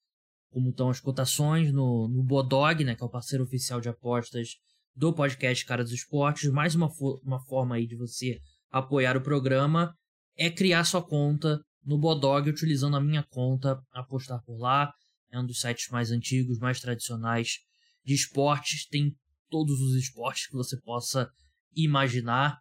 como 0.51 0.71
estão 0.71 0.89
as 0.89 1.01
cotações 1.01 1.73
no, 1.73 2.07
no 2.07 2.23
Bodog, 2.23 2.85
né, 2.85 2.95
que 2.95 3.03
é 3.03 3.07
o 3.07 3.11
parceiro 3.11 3.43
oficial 3.43 3.81
de 3.81 3.89
apostas 3.89 4.51
do 4.95 5.13
podcast 5.13 5.67
Cara 5.67 5.83
dos 5.83 5.93
Esportes. 5.93 6.49
Mais 6.53 6.77
uma, 6.77 6.89
uma 7.25 7.41
forma 7.41 7.75
aí 7.75 7.89
de 7.89 7.97
você 7.97 8.39
apoiar 8.71 9.17
o 9.17 9.21
programa 9.21 9.93
é 10.37 10.49
criar 10.49 10.85
sua 10.85 11.03
conta 11.03 11.61
no 11.85 11.99
Bodog 11.99 12.49
utilizando 12.49 12.97
a 12.97 13.01
minha 13.01 13.25
conta, 13.25 13.77
apostar 13.93 14.41
por 14.45 14.57
lá. 14.59 14.93
É 15.33 15.41
um 15.41 15.45
dos 15.45 15.61
sites 15.61 15.89
mais 15.91 16.13
antigos, 16.13 16.61
mais 16.61 16.79
tradicionais 16.79 17.59
de 18.05 18.15
esportes. 18.15 18.87
Tem 18.87 19.13
todos 19.51 19.81
os 19.81 19.97
esportes 19.97 20.47
que 20.47 20.55
você 20.55 20.81
possa 20.83 21.29
imaginar. 21.75 22.57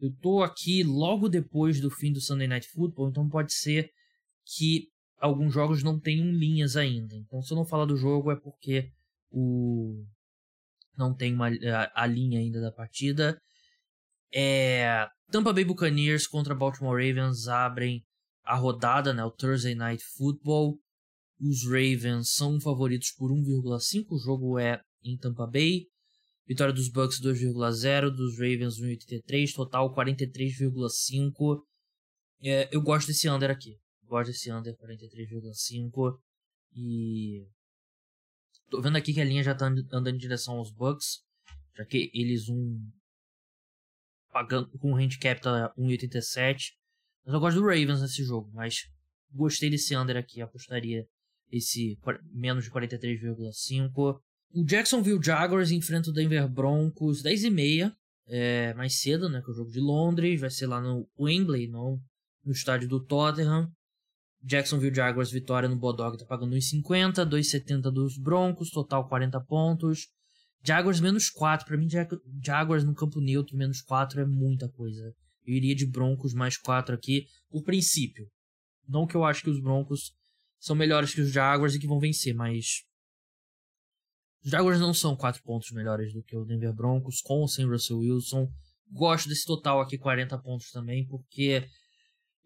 Eu 0.00 0.12
tô 0.20 0.42
aqui 0.42 0.82
logo 0.82 1.28
depois 1.28 1.80
do 1.80 1.90
fim 1.90 2.12
do 2.12 2.20
Sunday 2.20 2.46
Night 2.46 2.68
Football, 2.68 3.10
então 3.10 3.28
pode 3.28 3.52
ser 3.52 3.90
que 4.44 4.88
alguns 5.18 5.52
jogos 5.52 5.82
não 5.82 5.98
tenham 5.98 6.30
linhas 6.30 6.76
ainda. 6.76 7.14
Então, 7.16 7.42
se 7.42 7.52
eu 7.52 7.56
não 7.56 7.64
falar 7.64 7.84
do 7.84 7.96
jogo, 7.96 8.30
é 8.30 8.36
porque 8.36 8.90
o 9.30 10.04
não 10.96 11.14
tem 11.14 11.32
uma, 11.32 11.48
a, 11.48 12.02
a 12.02 12.06
linha 12.06 12.40
ainda 12.40 12.60
da 12.60 12.72
partida. 12.72 13.40
É, 14.34 15.06
Tampa 15.30 15.52
Bay 15.52 15.64
Buccaneers 15.64 16.26
contra 16.26 16.54
Baltimore 16.54 16.96
Ravens 16.96 17.46
abrem 17.46 18.04
a 18.44 18.56
rodada, 18.56 19.14
né, 19.14 19.24
o 19.24 19.30
Thursday 19.30 19.74
Night 19.74 20.02
Football. 20.16 20.78
Os 21.40 21.64
Ravens 21.64 22.34
são 22.34 22.60
favoritos 22.60 23.12
por 23.12 23.30
1,5. 23.30 24.06
O 24.10 24.18
jogo 24.18 24.58
é 24.58 24.80
em 25.04 25.16
Tampa 25.16 25.46
Bay. 25.46 25.86
Vitória 26.48 26.72
dos 26.72 26.88
Bucks 26.88 27.20
2,0, 27.20 28.08
dos 28.08 28.38
Ravens 28.38 28.80
1,83, 28.80 29.52
total 29.54 29.94
43,5. 29.94 31.62
É, 32.42 32.74
eu 32.74 32.80
gosto 32.80 33.08
desse 33.08 33.28
under 33.28 33.50
aqui. 33.50 33.78
Gosto 34.04 34.30
desse 34.30 34.50
under 34.50 34.74
43,5. 34.78 36.18
E. 36.74 37.46
Tô 38.70 38.80
vendo 38.80 38.96
aqui 38.96 39.12
que 39.12 39.20
a 39.20 39.24
linha 39.24 39.42
já 39.42 39.54
tá 39.54 39.66
andando 39.66 40.14
em 40.14 40.16
direção 40.16 40.54
aos 40.54 40.72
Bucks. 40.72 41.22
Já 41.76 41.84
que 41.84 42.10
eles 42.14 42.48
um. 42.48 42.80
Pagando 44.32 44.70
com 44.78 44.92
um 44.92 44.96
handicap 44.96 45.38
tá 45.42 45.74
1,87. 45.76 46.72
Mas 47.26 47.34
eu 47.34 47.40
gosto 47.40 47.60
do 47.60 47.66
Ravens 47.66 48.00
nesse 48.00 48.24
jogo. 48.24 48.50
Mas 48.54 48.88
gostei 49.30 49.68
desse 49.68 49.94
under 49.94 50.16
aqui. 50.16 50.40
Apostaria 50.40 51.06
esse 51.50 51.98
menos 52.32 52.64
de 52.64 52.70
43,5. 52.70 54.22
O 54.54 54.64
Jacksonville 54.64 55.22
Jaguars 55.22 55.70
enfrenta 55.70 56.10
o 56.10 56.12
Denver 56.12 56.48
Broncos 56.48 57.22
10 57.22 57.44
e 57.44 57.50
meia, 57.50 57.96
é, 58.26 58.72
mais 58.74 59.00
cedo, 59.00 59.28
né, 59.28 59.40
que 59.42 59.50
é 59.50 59.52
o 59.52 59.56
jogo 59.56 59.70
de 59.70 59.80
Londres, 59.80 60.40
vai 60.40 60.50
ser 60.50 60.66
lá 60.66 60.80
no 60.80 61.08
Wembley, 61.18 61.68
não 61.68 62.00
no 62.44 62.52
estádio 62.52 62.88
do 62.88 63.04
Tottenham. 63.04 63.70
Jacksonville 64.42 64.94
Jaguars 64.94 65.30
vitória 65.30 65.68
no 65.68 65.76
Bodog 65.76 66.16
tá 66.16 66.24
pagando 66.24 66.54
1,50, 66.54 67.28
2,70 67.28 67.90
dos 67.90 68.16
Broncos, 68.16 68.70
total 68.70 69.06
40 69.08 69.40
pontos. 69.42 70.08
Jaguars 70.64 71.00
menos 71.00 71.28
4, 71.30 71.66
para 71.66 71.76
mim 71.76 71.88
Jaguars 72.44 72.84
no 72.84 72.94
campo 72.94 73.20
neutro 73.20 73.56
menos 73.56 73.82
4 73.82 74.20
é 74.20 74.26
muita 74.26 74.68
coisa. 74.68 75.14
Eu 75.44 75.54
iria 75.54 75.74
de 75.74 75.86
Broncos 75.86 76.34
mais 76.34 76.56
4 76.56 76.94
aqui, 76.94 77.26
por 77.50 77.64
princípio. 77.64 78.26
Não 78.86 79.06
que 79.06 79.14
eu 79.14 79.24
acho 79.24 79.42
que 79.42 79.50
os 79.50 79.60
Broncos 79.60 80.12
são 80.58 80.74
melhores 80.74 81.14
que 81.14 81.20
os 81.20 81.30
Jaguars 81.30 81.74
e 81.74 81.78
que 81.78 81.86
vão 81.86 82.00
vencer, 82.00 82.34
mas 82.34 82.84
os 84.44 84.50
Jaguars 84.50 84.80
não 84.80 84.94
são 84.94 85.16
quatro 85.16 85.42
pontos 85.42 85.70
melhores 85.72 86.12
do 86.12 86.22
que 86.22 86.36
o 86.36 86.44
Denver 86.44 86.72
Broncos, 86.72 87.20
com 87.20 87.40
ou 87.40 87.48
sem 87.48 87.66
Russell 87.66 87.98
Wilson. 87.98 88.48
Gosto 88.90 89.28
desse 89.28 89.44
total 89.44 89.80
aqui, 89.80 89.98
40 89.98 90.38
pontos 90.38 90.70
também, 90.70 91.06
porque 91.06 91.68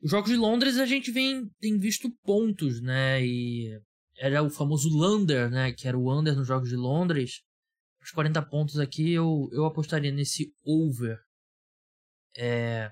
os 0.02 0.11
jogos 0.11 0.30
de 0.30 0.37
Londres 0.37 0.78
a 0.78 0.87
gente 0.87 1.12
vem, 1.12 1.49
tem 1.61 1.78
visto 1.78 2.11
pontos, 2.25 2.80
né? 2.80 3.25
E 3.25 3.78
era 4.18 4.42
o 4.42 4.50
famoso 4.50 4.88
Lander, 4.88 5.49
né? 5.50 5.72
Que 5.72 5.87
era 5.87 5.96
o 5.96 6.12
under 6.12 6.34
nos 6.34 6.46
jogos 6.46 6.68
de 6.68 6.76
Londres. 6.76 7.42
Os 8.02 8.11
40 8.11 8.42
pontos 8.42 8.78
aqui 8.80 9.12
eu, 9.12 9.49
eu 9.52 9.64
apostaria 9.64 10.11
nesse 10.11 10.52
over. 10.64 11.18
É, 12.37 12.90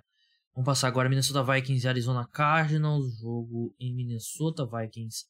vamos 0.54 0.66
passar 0.66 0.86
agora 0.86 1.08
Minnesota 1.08 1.42
Vikings 1.42 1.84
e 1.84 1.88
Arizona 1.88 2.28
Cardinals. 2.28 3.18
Jogo 3.18 3.74
em 3.80 3.92
Minnesota 3.92 4.64
Vikings. 4.64 5.24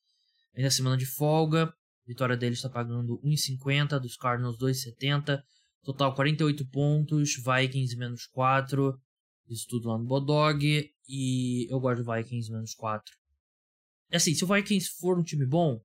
Ainda 0.55 0.71
semana 0.71 0.99
de 0.99 1.07
folga. 1.07 1.73
Vitória 2.11 2.37
deles 2.37 2.59
está 2.59 2.69
pagando 2.69 3.21
1,50, 3.25 4.01
dos 4.01 4.17
Cardinals 4.17 4.59
2,70. 4.59 5.41
Total 5.85 6.13
48 6.13 6.67
pontos, 6.67 7.37
Vikings 7.37 7.97
menos 7.97 8.27
4. 8.27 9.01
Isso 9.49 9.65
tudo 9.69 9.89
lá 9.89 9.97
no 9.97 10.07
Bodog. 10.07 10.91
E 11.09 11.73
eu 11.73 11.79
gosto 11.79 12.03
do 12.03 12.13
Vikings 12.13 12.51
menos 12.51 12.75
4. 12.75 13.15
É 14.11 14.17
assim, 14.17 14.35
se 14.35 14.43
o 14.43 14.49
Vikings 14.49 14.89
for 14.99 15.21
um 15.21 15.23
time 15.23 15.47
bom, 15.47 15.81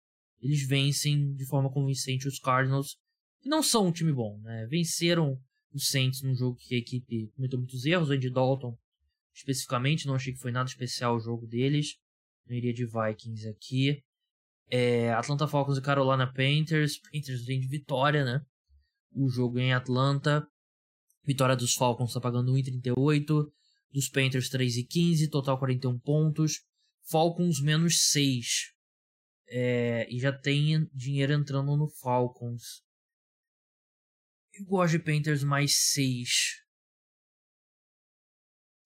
eles 0.42 0.62
vencem 0.68 1.32
de 1.32 1.46
forma 1.46 1.72
convincente 1.72 2.28
os 2.28 2.38
Cardinals, 2.38 2.98
que 3.40 3.48
não 3.48 3.62
são 3.62 3.86
um 3.86 3.92
time 3.92 4.12
bom, 4.12 4.38
né? 4.42 4.66
Venceram 4.66 5.40
os 5.72 5.88
Saints 5.88 6.20
num 6.22 6.34
jogo 6.34 6.58
que 6.58 6.74
a 6.74 6.78
equipe 6.78 7.28
cometeu 7.34 7.58
muitos 7.58 7.86
erros. 7.86 8.10
O 8.10 8.12
Andy 8.12 8.28
Dalton, 8.28 8.76
especificamente, 9.34 10.06
não 10.06 10.16
achei 10.16 10.34
que 10.34 10.38
foi 10.38 10.52
nada 10.52 10.68
especial 10.68 11.16
o 11.16 11.20
jogo 11.20 11.46
deles. 11.46 11.96
Eu 12.46 12.56
iria 12.56 12.74
de 12.74 12.84
Vikings 12.84 13.48
aqui. 13.48 14.02
É, 14.70 15.12
Atlanta 15.12 15.48
Falcons 15.48 15.78
e 15.78 15.82
Carolina 15.82 16.32
Panthers. 16.32 16.98
Panthers 16.98 17.44
vem 17.44 17.58
de 17.60 17.66
vitória, 17.66 18.24
né? 18.24 18.40
O 19.12 19.28
jogo 19.28 19.58
em 19.58 19.72
Atlanta. 19.72 20.46
Vitória 21.24 21.56
dos 21.56 21.74
Falcons 21.74 22.10
está 22.10 22.20
pagando 22.20 22.52
1,38. 22.52 23.50
Dos 23.92 24.08
Panthers 24.08 24.48
3,15. 24.48 25.28
Total 25.28 25.58
41 25.58 25.98
pontos. 25.98 26.60
Falcons 27.10 27.60
menos 27.60 28.08
6. 28.10 28.72
É, 29.48 30.06
e 30.08 30.20
já 30.20 30.32
tem 30.32 30.88
dinheiro 30.94 31.32
entrando 31.32 31.76
no 31.76 31.88
Falcons. 31.88 32.84
Eu 34.52 34.64
gosto 34.64 34.92
de 34.92 35.00
Panthers 35.00 35.42
mais 35.42 35.76
6. 35.90 36.28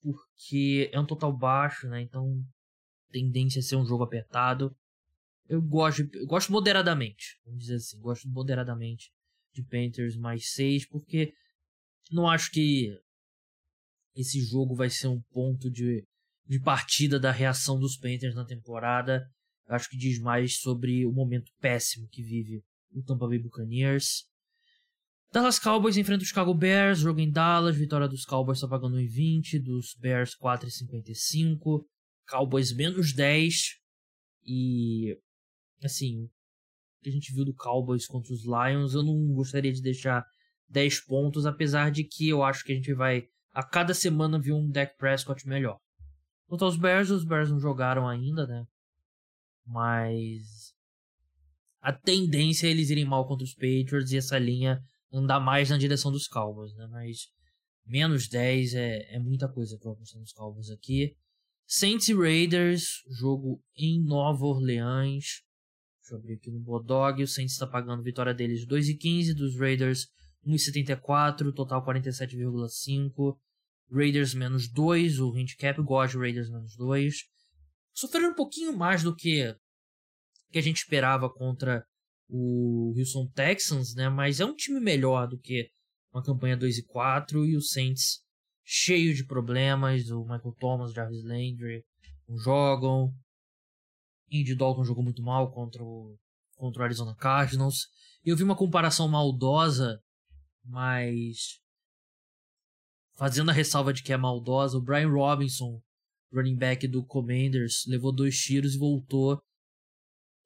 Porque 0.00 0.90
é 0.90 0.98
um 0.98 1.06
total 1.06 1.36
baixo, 1.36 1.86
né? 1.88 2.00
Então, 2.00 2.42
tendência 3.10 3.58
a 3.58 3.62
ser 3.62 3.76
um 3.76 3.84
jogo 3.84 4.04
apertado 4.04 4.74
eu 5.48 5.60
gosto, 5.60 6.02
eu 6.14 6.26
gosto 6.26 6.52
moderadamente, 6.52 7.38
vamos 7.44 7.60
dizer 7.60 7.76
assim, 7.76 8.00
gosto 8.00 8.28
moderadamente 8.28 9.12
de 9.52 9.62
Panthers 9.62 10.16
mais 10.16 10.52
6, 10.52 10.88
porque 10.88 11.32
não 12.10 12.28
acho 12.28 12.50
que 12.50 12.90
esse 14.14 14.40
jogo 14.40 14.74
vai 14.74 14.88
ser 14.88 15.08
um 15.08 15.20
ponto 15.32 15.70
de, 15.70 16.06
de 16.46 16.60
partida 16.60 17.18
da 17.18 17.30
reação 17.30 17.78
dos 17.78 17.96
Panthers 17.96 18.34
na 18.34 18.44
temporada. 18.44 19.28
Eu 19.66 19.74
acho 19.74 19.88
que 19.88 19.96
diz 19.96 20.18
mais 20.18 20.58
sobre 20.60 21.04
o 21.06 21.12
momento 21.12 21.50
péssimo 21.60 22.08
que 22.08 22.22
vive 22.22 22.62
o 22.92 23.02
Tampa 23.02 23.26
Bay 23.26 23.38
Buccaneers. 23.38 24.24
Dallas 25.32 25.58
Cowboys 25.58 25.96
enfrenta 25.96 26.22
os 26.22 26.28
Chicago 26.28 26.54
Bears, 26.54 27.00
jogo 27.00 27.18
em 27.18 27.30
Dallas, 27.30 27.76
vitória 27.76 28.06
dos 28.06 28.24
Cowboys 28.24 28.58
está 28.58 28.68
pagando 28.68 28.96
1,20, 28.98 29.60
dos 29.60 29.96
Bears 29.98 30.36
4,55, 30.36 31.84
Cowboys 32.28 32.72
menos 32.72 33.12
10, 33.12 33.80
e 34.46 35.18
assim, 35.84 36.28
que 37.02 37.10
a 37.10 37.12
gente 37.12 37.32
viu 37.32 37.44
do 37.44 37.54
Cowboys 37.54 38.06
contra 38.06 38.32
os 38.32 38.44
Lions, 38.44 38.94
eu 38.94 39.02
não 39.02 39.32
gostaria 39.34 39.72
de 39.72 39.82
deixar 39.82 40.24
10 40.68 41.06
pontos, 41.06 41.46
apesar 41.46 41.90
de 41.90 42.04
que 42.04 42.28
eu 42.28 42.42
acho 42.42 42.64
que 42.64 42.72
a 42.72 42.74
gente 42.74 42.92
vai 42.94 43.24
a 43.52 43.62
cada 43.62 43.94
semana 43.94 44.40
ver 44.40 44.52
um 44.52 44.68
Dak 44.68 44.96
Prescott 44.96 45.46
melhor. 45.46 45.78
Quanto 46.46 46.64
aos 46.64 46.76
Bears, 46.76 47.10
os 47.10 47.24
Bears 47.24 47.50
não 47.50 47.60
jogaram 47.60 48.08
ainda, 48.08 48.46
né? 48.46 48.64
Mas 49.66 50.74
a 51.80 51.92
tendência 51.92 52.66
é 52.66 52.70
eles 52.70 52.90
irem 52.90 53.04
mal 53.04 53.26
contra 53.26 53.44
os 53.44 53.54
Patriots 53.54 54.10
e 54.10 54.16
essa 54.16 54.38
linha 54.38 54.82
andar 55.12 55.38
mais 55.38 55.70
na 55.70 55.78
direção 55.78 56.10
dos 56.10 56.26
Cowboys, 56.26 56.74
né? 56.74 56.86
Mas 56.90 57.28
menos 57.86 58.28
10 58.28 58.74
é, 58.74 59.14
é 59.14 59.18
muita 59.18 59.48
coisa 59.48 59.78
para 59.78 59.92
apostar 59.92 60.20
nos 60.20 60.32
Cowboys 60.32 60.70
aqui. 60.70 61.14
Saints 61.66 62.08
e 62.08 62.14
Raiders, 62.14 63.02
jogo 63.18 63.62
em 63.76 64.02
Nova 64.02 64.44
Orleans. 64.44 65.42
Deixa 66.04 66.16
eu 66.16 66.18
abrir 66.18 66.34
aqui 66.34 66.50
no 66.50 66.60
Bodog. 66.60 67.22
O 67.22 67.26
Saints 67.26 67.54
está 67.54 67.66
pagando 67.66 68.02
vitória 68.02 68.34
deles 68.34 68.66
2,15. 68.66 69.32
Dos 69.32 69.58
Raiders 69.58 70.06
1,74. 70.46 71.50
Total 71.54 71.82
47,5. 71.82 73.38
Raiders 73.90 74.34
menos 74.34 74.68
2. 74.68 75.18
O 75.20 75.32
handicap 75.32 75.80
gosta 75.80 76.18
de 76.18 76.22
Raiders 76.22 76.50
menos 76.50 76.76
2. 76.76 77.24
Sofreram 77.94 78.32
um 78.32 78.34
pouquinho 78.34 78.76
mais 78.76 79.02
do 79.02 79.16
que 79.16 79.56
que 80.52 80.58
a 80.58 80.62
gente 80.62 80.76
esperava 80.76 81.28
contra 81.28 81.84
o 82.28 82.94
Houston 82.96 83.26
Texans, 83.34 83.94
né? 83.94 84.10
Mas 84.10 84.40
é 84.40 84.44
um 84.44 84.54
time 84.54 84.80
melhor 84.80 85.26
do 85.26 85.38
que 85.38 85.70
uma 86.12 86.22
campanha 86.22 86.56
2 86.56 86.78
e 86.78 86.84
4 86.84 87.46
e 87.46 87.56
o 87.56 87.62
Saints 87.62 88.20
cheio 88.62 89.14
de 89.14 89.24
problemas, 89.24 90.10
o 90.10 90.20
Michael 90.22 90.54
Thomas, 90.60 90.92
Jarvis 90.92 91.24
Landry 91.24 91.82
não 92.28 92.38
jogam. 92.38 93.12
Indy 94.40 94.56
Dalton 94.56 94.84
jogou 94.84 95.04
muito 95.04 95.22
mal 95.22 95.52
contra 95.52 95.82
o, 95.82 96.18
contra 96.56 96.82
o 96.82 96.84
Arizona 96.84 97.14
Cardinals. 97.14 97.88
Eu 98.24 98.36
vi 98.36 98.42
uma 98.42 98.56
comparação 98.56 99.06
maldosa, 99.06 100.00
mas 100.64 101.60
fazendo 103.16 103.50
a 103.50 103.54
ressalva 103.54 103.92
de 103.92 104.02
que 104.02 104.12
é 104.12 104.16
maldosa, 104.16 104.76
o 104.76 104.82
Brian 104.82 105.08
Robinson, 105.08 105.80
running 106.32 106.56
back 106.56 106.88
do 106.88 107.04
Commanders, 107.04 107.84
levou 107.86 108.12
dois 108.12 108.36
tiros 108.36 108.74
e 108.74 108.78
voltou. 108.78 109.40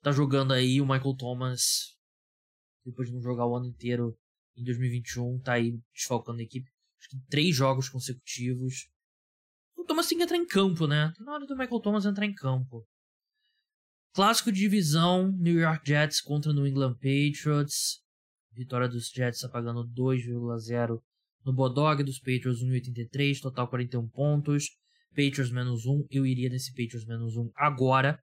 Tá 0.02 0.12
jogando 0.12 0.52
aí 0.52 0.80
o 0.80 0.86
Michael 0.86 1.16
Thomas, 1.16 1.96
depois 2.84 3.08
de 3.08 3.14
não 3.14 3.22
jogar 3.22 3.46
o 3.46 3.56
ano 3.56 3.66
inteiro 3.66 4.16
em 4.56 4.64
2021, 4.64 5.40
tá 5.40 5.54
aí 5.54 5.78
desfalcando 5.94 6.40
a 6.40 6.42
equipe. 6.42 6.68
Acho 6.98 7.08
que 7.10 7.18
três 7.28 7.54
jogos 7.54 7.88
consecutivos. 7.88 8.88
O 9.76 9.84
Thomas 9.84 10.06
tem 10.08 10.18
que 10.18 10.24
entrar 10.24 10.36
em 10.36 10.46
campo, 10.46 10.86
né? 10.86 11.12
Tá 11.16 11.24
na 11.24 11.34
hora 11.34 11.46
do 11.46 11.56
Michael 11.56 11.80
Thomas 11.80 12.04
entrar 12.04 12.26
em 12.26 12.34
campo. 12.34 12.84
Clássico 14.18 14.50
de 14.50 14.58
divisão, 14.58 15.30
New 15.30 15.60
York 15.60 15.86
Jets 15.86 16.20
contra 16.20 16.52
New 16.52 16.66
England 16.66 16.94
Patriots. 16.94 18.02
Vitória 18.50 18.88
dos 18.88 19.10
Jets 19.10 19.38
tá 19.38 19.48
pagando 19.48 19.88
2,0 19.94 20.98
no 21.44 21.52
Bodog 21.52 22.02
dos 22.02 22.18
Patriots 22.18 22.60
1,83, 22.60 23.38
total 23.40 23.68
41 23.68 24.08
pontos. 24.08 24.70
Patriots 25.10 25.52
menos 25.52 25.86
1, 25.86 26.08
eu 26.10 26.26
iria 26.26 26.48
nesse 26.48 26.72
Patriots 26.72 27.06
menos 27.06 27.36
1 27.36 27.48
agora. 27.54 28.18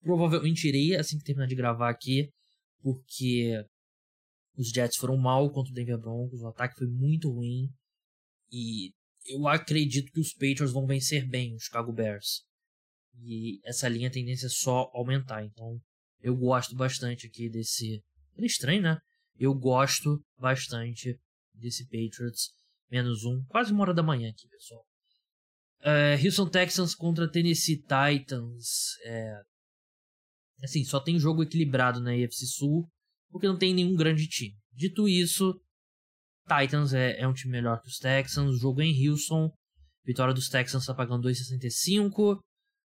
Provavelmente 0.00 0.66
irei 0.66 0.96
assim 0.96 1.18
que 1.18 1.24
terminar 1.24 1.46
de 1.46 1.56
gravar 1.56 1.90
aqui, 1.90 2.30
porque 2.80 3.52
os 4.56 4.70
Jets 4.70 4.96
foram 4.96 5.18
mal 5.18 5.50
contra 5.50 5.72
o 5.72 5.74
Denver 5.74 5.98
Broncos, 5.98 6.40
o 6.40 6.48
ataque 6.48 6.78
foi 6.78 6.86
muito 6.86 7.30
ruim. 7.30 7.68
E 8.50 8.94
eu 9.26 9.46
acredito 9.46 10.10
que 10.10 10.20
os 10.20 10.32
Patriots 10.32 10.72
vão 10.72 10.86
vencer 10.86 11.28
bem 11.28 11.54
os 11.54 11.64
Chicago 11.64 11.92
Bears. 11.92 12.50
E 13.20 13.60
essa 13.64 13.88
linha 13.88 14.10
tendência 14.10 14.46
é 14.46 14.50
só 14.50 14.90
aumentar. 14.92 15.44
Então 15.44 15.80
eu 16.20 16.36
gosto 16.36 16.74
bastante 16.74 17.26
aqui 17.26 17.48
desse. 17.48 18.02
É 18.36 18.46
estranho, 18.46 18.82
né? 18.82 18.98
Eu 19.38 19.54
gosto 19.54 20.24
bastante 20.38 21.18
desse 21.54 21.84
Patriots. 21.84 22.50
Menos 22.90 23.24
um. 23.24 23.42
Quase 23.48 23.72
uma 23.72 23.82
hora 23.82 23.94
da 23.94 24.02
manhã 24.02 24.30
aqui, 24.30 24.46
pessoal. 24.48 24.84
É, 25.80 26.14
Houston 26.22 26.48
Texans 26.48 26.94
contra 26.94 27.30
Tennessee 27.30 27.82
Titans. 27.82 28.96
É, 29.04 29.40
assim, 30.62 30.84
só 30.84 31.00
tem 31.00 31.18
jogo 31.18 31.42
equilibrado 31.42 32.00
na 32.00 32.12
AFC 32.12 32.46
Sul. 32.46 32.88
Porque 33.30 33.46
não 33.46 33.58
tem 33.58 33.74
nenhum 33.74 33.96
grande 33.96 34.28
time. 34.28 34.56
Dito 34.72 35.08
isso, 35.08 35.58
Titans 36.46 36.92
é, 36.92 37.18
é 37.18 37.26
um 37.26 37.32
time 37.32 37.52
melhor 37.52 37.80
que 37.80 37.88
os 37.88 37.98
Texans. 37.98 38.60
Jogo 38.60 38.82
em 38.82 39.08
Houston. 39.08 39.50
Vitória 40.04 40.34
dos 40.34 40.48
Texans 40.48 40.82
está 40.82 40.94
pagando 40.94 41.28
2,65 41.28 42.40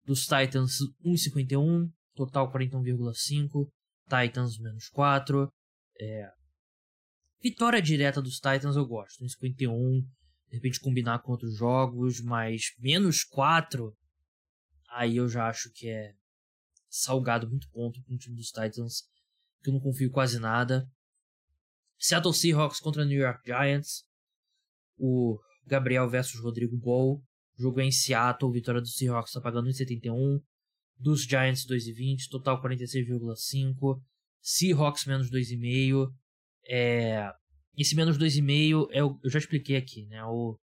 dos 0.09 0.23
Titans 0.23 0.79
1,51, 1.05 1.87
total 2.15 2.51
41,5, 2.51 3.69
Titans 4.05 4.57
menos 4.57 4.89
4. 4.89 5.47
É... 6.01 6.31
Vitória 7.39 7.79
direta 7.79 8.19
dos 8.19 8.37
Titans 8.37 8.75
eu 8.75 8.87
gosto, 8.87 9.23
1,51, 9.23 10.01
de 10.49 10.55
repente 10.55 10.79
combinar 10.79 11.19
com 11.19 11.31
outros 11.31 11.55
jogos, 11.55 12.19
mas 12.21 12.73
menos 12.79 13.23
4, 13.23 13.95
aí 14.89 15.17
eu 15.17 15.29
já 15.29 15.47
acho 15.47 15.71
que 15.73 15.87
é 15.87 16.15
salgado 16.89 17.47
muito 17.47 17.69
ponto 17.69 18.01
para 18.01 18.15
um 18.15 18.17
time 18.17 18.35
dos 18.35 18.47
Titans, 18.47 19.03
que 19.61 19.69
eu 19.69 19.73
não 19.73 19.79
confio 19.79 20.09
quase 20.09 20.39
nada. 20.39 20.89
Seattle 21.99 22.33
Seahawks 22.33 22.79
contra 22.79 23.05
New 23.05 23.19
York 23.19 23.41
Giants, 23.45 24.05
o 24.97 25.39
Gabriel 25.67 26.09
versus 26.09 26.41
Rodrigo 26.41 26.75
Ball, 26.75 27.23
jogo 27.59 27.81
em 27.81 27.91
Seattle, 27.91 28.51
vitória 28.51 28.79
do 28.79 28.87
Seahawks 28.87 29.31
está 29.31 29.41
pagando 29.41 29.69
1,71. 29.69 30.41
Dos 30.97 31.23
Giants 31.23 31.65
2,20, 31.65 32.29
total 32.29 32.61
46,5. 32.61 34.01
Seahawks 34.41 35.05
menos 35.05 35.29
2,5. 35.29 36.07
É, 36.67 37.29
esse 37.77 37.95
menos 37.95 38.17
2,5 38.17 38.87
é 38.91 39.03
o, 39.03 39.19
eu 39.23 39.29
já 39.29 39.39
expliquei 39.39 39.75
aqui, 39.75 40.05
né? 40.07 40.23
O, 40.25 40.57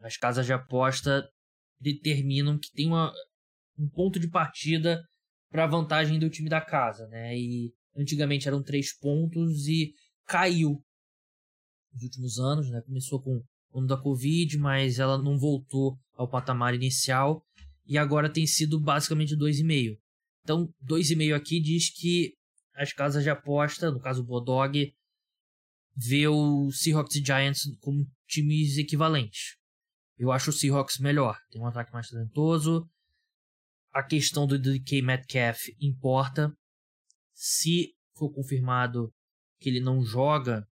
as 0.00 0.16
casas 0.16 0.46
de 0.46 0.52
aposta 0.52 1.28
determinam 1.80 2.58
que 2.58 2.70
tem 2.72 2.86
uma, 2.86 3.12
um 3.78 3.88
ponto 3.88 4.18
de 4.18 4.28
partida 4.28 5.02
para 5.50 5.64
a 5.64 5.68
vantagem 5.68 6.18
do 6.18 6.30
time 6.30 6.48
da 6.48 6.60
casa, 6.60 7.06
né? 7.08 7.36
E 7.36 7.72
antigamente 7.96 8.48
eram 8.48 8.62
três 8.62 8.96
pontos 8.96 9.66
e 9.66 9.94
caiu 10.26 10.82
nos 11.92 12.02
últimos 12.02 12.38
anos, 12.38 12.70
né? 12.70 12.82
Começou 12.82 13.22
com 13.22 13.42
ano 13.74 13.86
da 13.86 13.96
Covid, 13.96 14.56
mas 14.58 14.98
ela 14.98 15.18
não 15.18 15.38
voltou 15.38 15.98
ao 16.14 16.28
patamar 16.28 16.74
inicial 16.74 17.44
e 17.86 17.96
agora 17.96 18.32
tem 18.32 18.46
sido 18.46 18.80
basicamente 18.80 19.36
2,5. 19.36 19.98
Então, 20.42 20.72
2,5 20.84 21.34
aqui 21.34 21.60
diz 21.60 21.90
que 21.90 22.34
as 22.74 22.92
casas 22.92 23.22
de 23.22 23.30
aposta, 23.30 23.90
no 23.90 24.00
caso 24.00 24.22
o 24.22 24.26
Bodog, 24.26 24.92
vê 25.96 26.28
o 26.28 26.70
Seahawks 26.70 27.16
e 27.16 27.24
Giants 27.24 27.62
como 27.80 28.06
times 28.26 28.76
equivalentes. 28.76 29.56
Eu 30.18 30.30
acho 30.30 30.50
o 30.50 30.52
Seahawks 30.52 30.98
melhor, 30.98 31.38
tem 31.50 31.60
um 31.60 31.66
ataque 31.66 31.92
mais 31.92 32.08
talentoso. 32.08 32.88
A 33.92 34.02
questão 34.02 34.46
do 34.46 34.58
DK 34.58 35.02
Metcalf 35.02 35.68
importa. 35.80 36.52
Se 37.34 37.94
for 38.14 38.30
confirmado 38.30 39.12
que 39.58 39.68
ele 39.68 39.80
não 39.80 40.02
joga, 40.02 40.66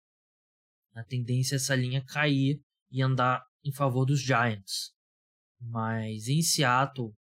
a 0.93 1.04
tendência 1.04 1.56
é 1.56 1.58
essa 1.58 1.75
linha 1.75 2.04
cair 2.04 2.60
e 2.91 3.01
andar 3.01 3.43
em 3.63 3.71
favor 3.71 4.06
dos 4.06 4.21
Giants. 4.21 4.93
Mas 5.60 6.27
em 6.27 6.41
Seattle, 6.41 7.13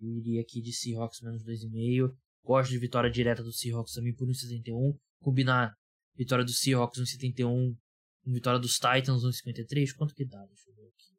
eu 0.00 0.16
iria 0.18 0.42
aqui 0.42 0.60
de 0.60 0.72
Seahawks 0.72 1.20
menos 1.20 1.42
2,5. 1.44 2.14
Gosto 2.44 2.70
de 2.70 2.78
vitória 2.78 3.10
direta 3.10 3.42
do 3.42 3.52
Seahawks 3.52 3.94
também 3.94 4.14
por 4.14 4.28
1,71. 4.28 4.98
Combinar 5.20 5.74
vitória 6.14 6.44
do 6.44 6.52
Seahawks 6.52 7.00
1,71 7.00 7.76
com 8.22 8.32
vitória 8.32 8.58
dos 8.58 8.74
Titans 8.74 9.22
1,53. 9.22 9.94
Quanto 9.96 10.14
que 10.14 10.24
dá? 10.24 10.44
Deixa 10.46 10.70
eu 10.70 10.74
ver 10.74 10.88
aqui. 10.88 11.16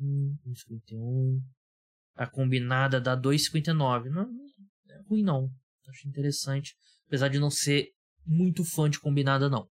1,71, 0.00 0.38
1,51. 0.46 1.42
A 2.14 2.26
combinada 2.26 3.00
dá 3.00 3.16
2,59. 3.16 4.04
Não 4.10 4.22
é 4.22 5.02
ruim 5.08 5.22
não. 5.22 5.50
Acho 5.88 6.08
interessante. 6.08 6.76
Apesar 7.06 7.28
de 7.28 7.38
não 7.38 7.50
ser 7.50 7.92
muito 8.24 8.64
fã 8.64 8.90
de 8.90 8.98
combinada 8.98 9.48
não. 9.48 9.68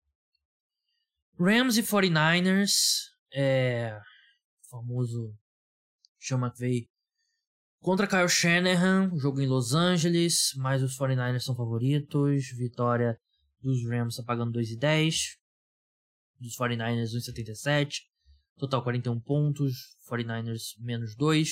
Rams 1.38 1.77
e 1.77 1.83
49ers, 1.83 2.72
é, 3.33 3.96
famoso 4.68 5.33
Sean 6.18 6.38
McVay 6.38 6.88
contra 7.81 8.09
Kyle 8.09 8.29
Shanahan, 8.29 9.16
jogo 9.16 9.40
em 9.40 9.46
Los 9.46 9.72
Angeles, 9.72 10.53
mas 10.57 10.83
os 10.83 10.98
49ers 10.98 11.42
são 11.42 11.55
favoritos, 11.55 12.48
vitória 12.57 13.16
dos 13.62 13.88
Rams 13.88 14.16
tá 14.16 14.22
pagando 14.24 14.59
2,10, 14.59 15.37
dos 16.40 16.57
49ers 16.57 17.11
1,77, 17.14 18.01
total 18.57 18.83
41 18.83 19.20
pontos, 19.20 19.96
49ers 20.11 20.74
menos 20.81 21.16
2. 21.16 21.48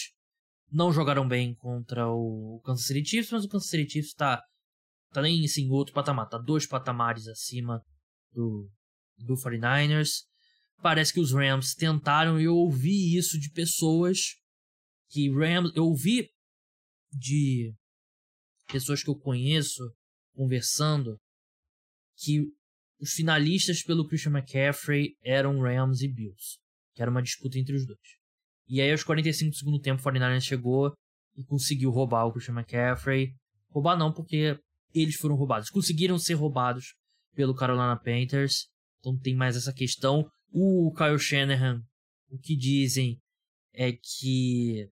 Não 0.71 0.93
jogaram 0.93 1.29
bem 1.29 1.55
contra 1.55 2.09
o 2.09 2.61
Kansas 2.65 2.87
City 2.87 3.09
Chiefs, 3.09 3.31
mas 3.31 3.45
o 3.45 3.49
Kansas 3.49 3.71
City 3.71 3.89
Chiefs 3.89 4.15
tá, 4.15 4.43
tá 5.13 5.23
nem 5.23 5.45
assim, 5.45 5.71
outro 5.71 5.95
patamar, 5.95 6.29
tá 6.29 6.39
dois 6.39 6.67
patamares 6.67 7.29
acima 7.29 7.81
do, 8.33 8.69
do 9.19 9.35
49ers. 9.35 10.25
Parece 10.83 11.13
que 11.13 11.21
os 11.21 11.33
Rams 11.33 11.75
tentaram, 11.75 12.41
e 12.41 12.45
eu 12.45 12.55
ouvi 12.55 13.17
isso 13.17 13.39
de 13.39 13.51
pessoas 13.51 14.37
que 15.09 15.31
Rams. 15.31 15.73
Eu 15.75 15.87
ouvi 15.87 16.29
de 17.13 17.75
pessoas 18.67 19.03
que 19.03 19.09
eu 19.09 19.17
conheço 19.17 19.83
conversando 20.35 21.19
que 22.17 22.43
os 23.01 23.13
finalistas 23.13 23.83
pelo 23.83 24.07
Christian 24.07 24.33
McCaffrey 24.33 25.17
eram 25.23 25.61
Rams 25.61 26.03
e 26.03 26.09
Bills, 26.09 26.59
que 26.95 27.03
era 27.03 27.11
uma 27.11 27.23
disputa 27.23 27.59
entre 27.59 27.75
os 27.75 27.87
dois. 27.87 27.99
E 28.69 28.81
aí, 28.81 28.91
aos 28.91 29.05
45 29.05 29.51
do 29.51 29.57
segundo 29.57 29.81
tempo, 29.81 30.01
o 30.01 30.05
49ers 30.05 30.43
chegou 30.43 30.93
e 31.37 31.45
conseguiu 31.45 31.91
roubar 31.91 32.27
o 32.27 32.33
Christian 32.33 32.55
McCaffrey. 32.55 33.35
Roubar 33.71 33.97
não, 33.97 34.13
porque 34.13 34.59
eles 34.93 35.17
foram 35.17 35.37
roubados. 35.37 35.71
Conseguiram 35.71 36.19
ser 36.19 36.35
roubados 36.35 36.95
pelo 37.35 37.55
Carolina 37.55 37.97
Panthers. 37.97 38.69
Então 39.07 39.17
tem 39.17 39.37
mais 39.37 39.57
essa 39.57 39.73
questão. 39.73 40.29
O 40.51 40.93
Kyle 40.93 41.19
Shanahan, 41.19 41.81
o 42.29 42.39
que 42.39 42.57
dizem 42.57 43.21
é 43.73 43.93
que 43.93 44.91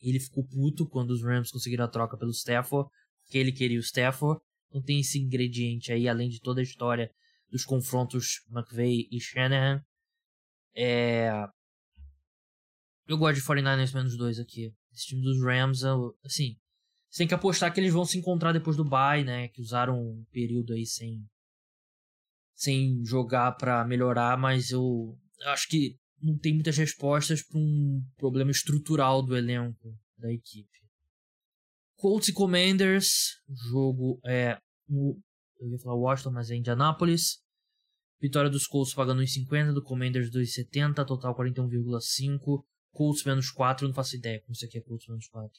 ele 0.00 0.18
ficou 0.18 0.42
puto 0.46 0.88
quando 0.88 1.10
os 1.10 1.22
Rams 1.22 1.50
conseguiram 1.50 1.84
a 1.84 1.88
troca 1.88 2.16
pelo 2.16 2.30
Stafford, 2.30 2.88
porque 3.22 3.36
ele 3.36 3.52
queria 3.52 3.78
o 3.78 3.82
Stafford. 3.82 4.40
Então 4.68 4.82
tem 4.82 5.00
esse 5.00 5.18
ingrediente 5.18 5.92
aí, 5.92 6.08
além 6.08 6.30
de 6.30 6.40
toda 6.40 6.60
a 6.60 6.64
história 6.64 7.10
dos 7.50 7.64
confrontos 7.64 8.42
McVeigh 8.50 9.06
e 9.10 9.20
Shanahan. 9.20 9.84
É... 10.74 11.30
Eu 13.06 13.18
gosto 13.18 13.38
de 13.38 13.46
49ers 13.46 13.94
menos 13.94 14.16
2 14.16 14.40
aqui. 14.40 14.72
Esse 14.94 15.08
time 15.08 15.20
dos 15.20 15.42
Rams, 15.42 15.82
assim, 16.24 16.56
tem 17.14 17.28
que 17.28 17.34
apostar 17.34 17.72
que 17.72 17.80
eles 17.80 17.92
vão 17.92 18.06
se 18.06 18.16
encontrar 18.16 18.52
depois 18.52 18.78
do 18.78 18.84
bye, 18.84 19.24
né? 19.24 19.48
Que 19.48 19.60
usaram 19.60 20.00
um 20.00 20.24
período 20.32 20.72
aí 20.72 20.86
sem 20.86 21.22
sem 22.54 23.04
jogar 23.04 23.52
para 23.52 23.84
melhorar, 23.84 24.38
mas 24.38 24.70
eu 24.70 25.16
acho 25.46 25.68
que 25.68 25.96
não 26.22 26.38
tem 26.38 26.54
muitas 26.54 26.76
respostas 26.76 27.42
para 27.42 27.58
um 27.58 28.02
problema 28.16 28.50
estrutural 28.50 29.22
do 29.22 29.36
elenco 29.36 29.94
da 30.16 30.32
equipe. 30.32 30.68
Colts 31.96 32.28
e 32.28 32.32
Commanders, 32.32 33.40
jogo 33.70 34.20
é 34.24 34.58
eu 35.60 35.70
ia 35.70 35.78
falar 35.78 35.96
Washington, 35.96 36.30
mas 36.32 36.50
é 36.50 36.56
Indianapolis. 36.56 37.42
Vitória 38.20 38.50
dos 38.50 38.66
Colts 38.66 38.94
pagando 38.94 39.22
1,50, 39.22 39.72
do 39.72 39.82
Commanders 39.82 40.30
2,70, 40.30 41.04
total 41.06 41.34
41,5. 41.36 42.64
Colts 42.92 43.24
menos 43.24 43.50
4, 43.50 43.88
não 43.88 43.94
faço 43.94 44.16
ideia 44.16 44.40
como 44.40 44.52
isso 44.52 44.64
aqui 44.64 44.78
é 44.78 44.80
Colts 44.80 45.08
menos 45.08 45.26
4. 45.28 45.50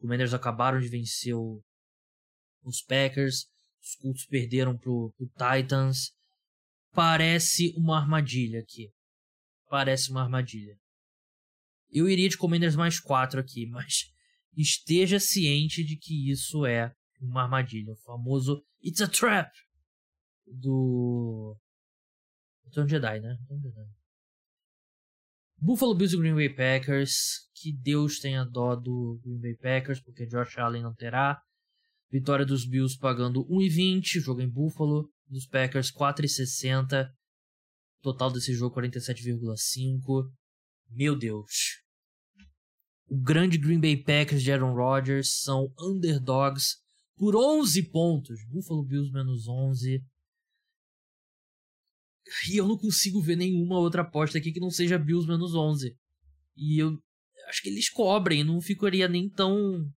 Commanders 0.00 0.34
acabaram 0.34 0.80
de 0.80 0.88
vencer 0.88 1.34
o, 1.34 1.62
os 2.64 2.82
Packers, 2.82 3.46
os 3.80 3.94
Colts 3.96 4.26
perderam 4.26 4.76
pro, 4.76 5.14
pro 5.16 5.26
Titans. 5.28 6.12
Parece 6.94 7.74
uma 7.76 7.98
armadilha 7.98 8.60
aqui. 8.60 8.90
Parece 9.68 10.10
uma 10.10 10.22
armadilha. 10.22 10.78
Eu 11.90 12.08
iria 12.08 12.28
de 12.28 12.36
Commanders 12.36 12.76
mais 12.76 13.00
4 13.00 13.40
aqui, 13.40 13.66
mas 13.70 14.12
esteja 14.56 15.18
ciente 15.18 15.84
de 15.84 15.96
que 15.96 16.30
isso 16.30 16.64
é 16.64 16.94
uma 17.20 17.42
armadilha. 17.42 17.92
O 17.92 17.96
famoso 17.96 18.64
It's 18.82 19.00
a 19.00 19.08
Trap 19.08 19.50
do. 20.46 21.56
Return 22.64 22.88
Jedi, 22.88 23.20
né? 23.20 23.36
Jedi. 23.62 23.88
Buffalo 25.58 25.94
Bills 25.94 26.14
e 26.14 26.18
Green 26.18 26.34
Bay 26.34 26.50
Packers. 26.50 27.48
Que 27.54 27.72
Deus 27.72 28.18
tenha 28.18 28.44
dó 28.44 28.76
do 28.76 29.20
Green 29.24 29.40
Bay 29.40 29.56
Packers, 29.56 30.00
porque 30.00 30.26
Josh 30.26 30.58
Allen 30.58 30.82
não 30.82 30.94
terá. 30.94 31.42
Vitória 32.14 32.46
dos 32.46 32.64
Bills 32.64 32.96
pagando 32.96 33.44
1,20. 33.46 34.20
Jogo 34.20 34.40
em 34.40 34.48
Buffalo. 34.48 35.10
Dos 35.26 35.48
Packers 35.48 35.90
4,60. 35.90 37.10
Total 38.00 38.30
desse 38.30 38.54
jogo 38.54 38.80
47,5. 38.80 40.30
Meu 40.90 41.18
Deus. 41.18 41.82
O 43.08 43.20
grande 43.20 43.58
Green 43.58 43.80
Bay 43.80 43.96
Packers 43.96 44.44
de 44.44 44.52
Aaron 44.52 44.74
Rodgers 44.74 45.40
são 45.40 45.74
underdogs 45.76 46.76
por 47.16 47.34
11 47.34 47.90
pontos. 47.90 48.38
Buffalo 48.48 48.84
Bills 48.84 49.10
menos 49.10 49.48
11. 49.48 50.00
E 52.48 52.56
eu 52.56 52.68
não 52.68 52.78
consigo 52.78 53.20
ver 53.20 53.34
nenhuma 53.34 53.80
outra 53.80 54.02
aposta 54.02 54.38
aqui 54.38 54.52
que 54.52 54.60
não 54.60 54.70
seja 54.70 54.96
Bills 54.96 55.26
menos 55.26 55.52
11. 55.52 55.92
E 56.56 56.80
eu 56.80 56.96
acho 57.48 57.60
que 57.60 57.70
eles 57.70 57.90
cobrem, 57.90 58.44
não 58.44 58.60
ficaria 58.60 59.08
nem 59.08 59.28
tão. 59.28 59.90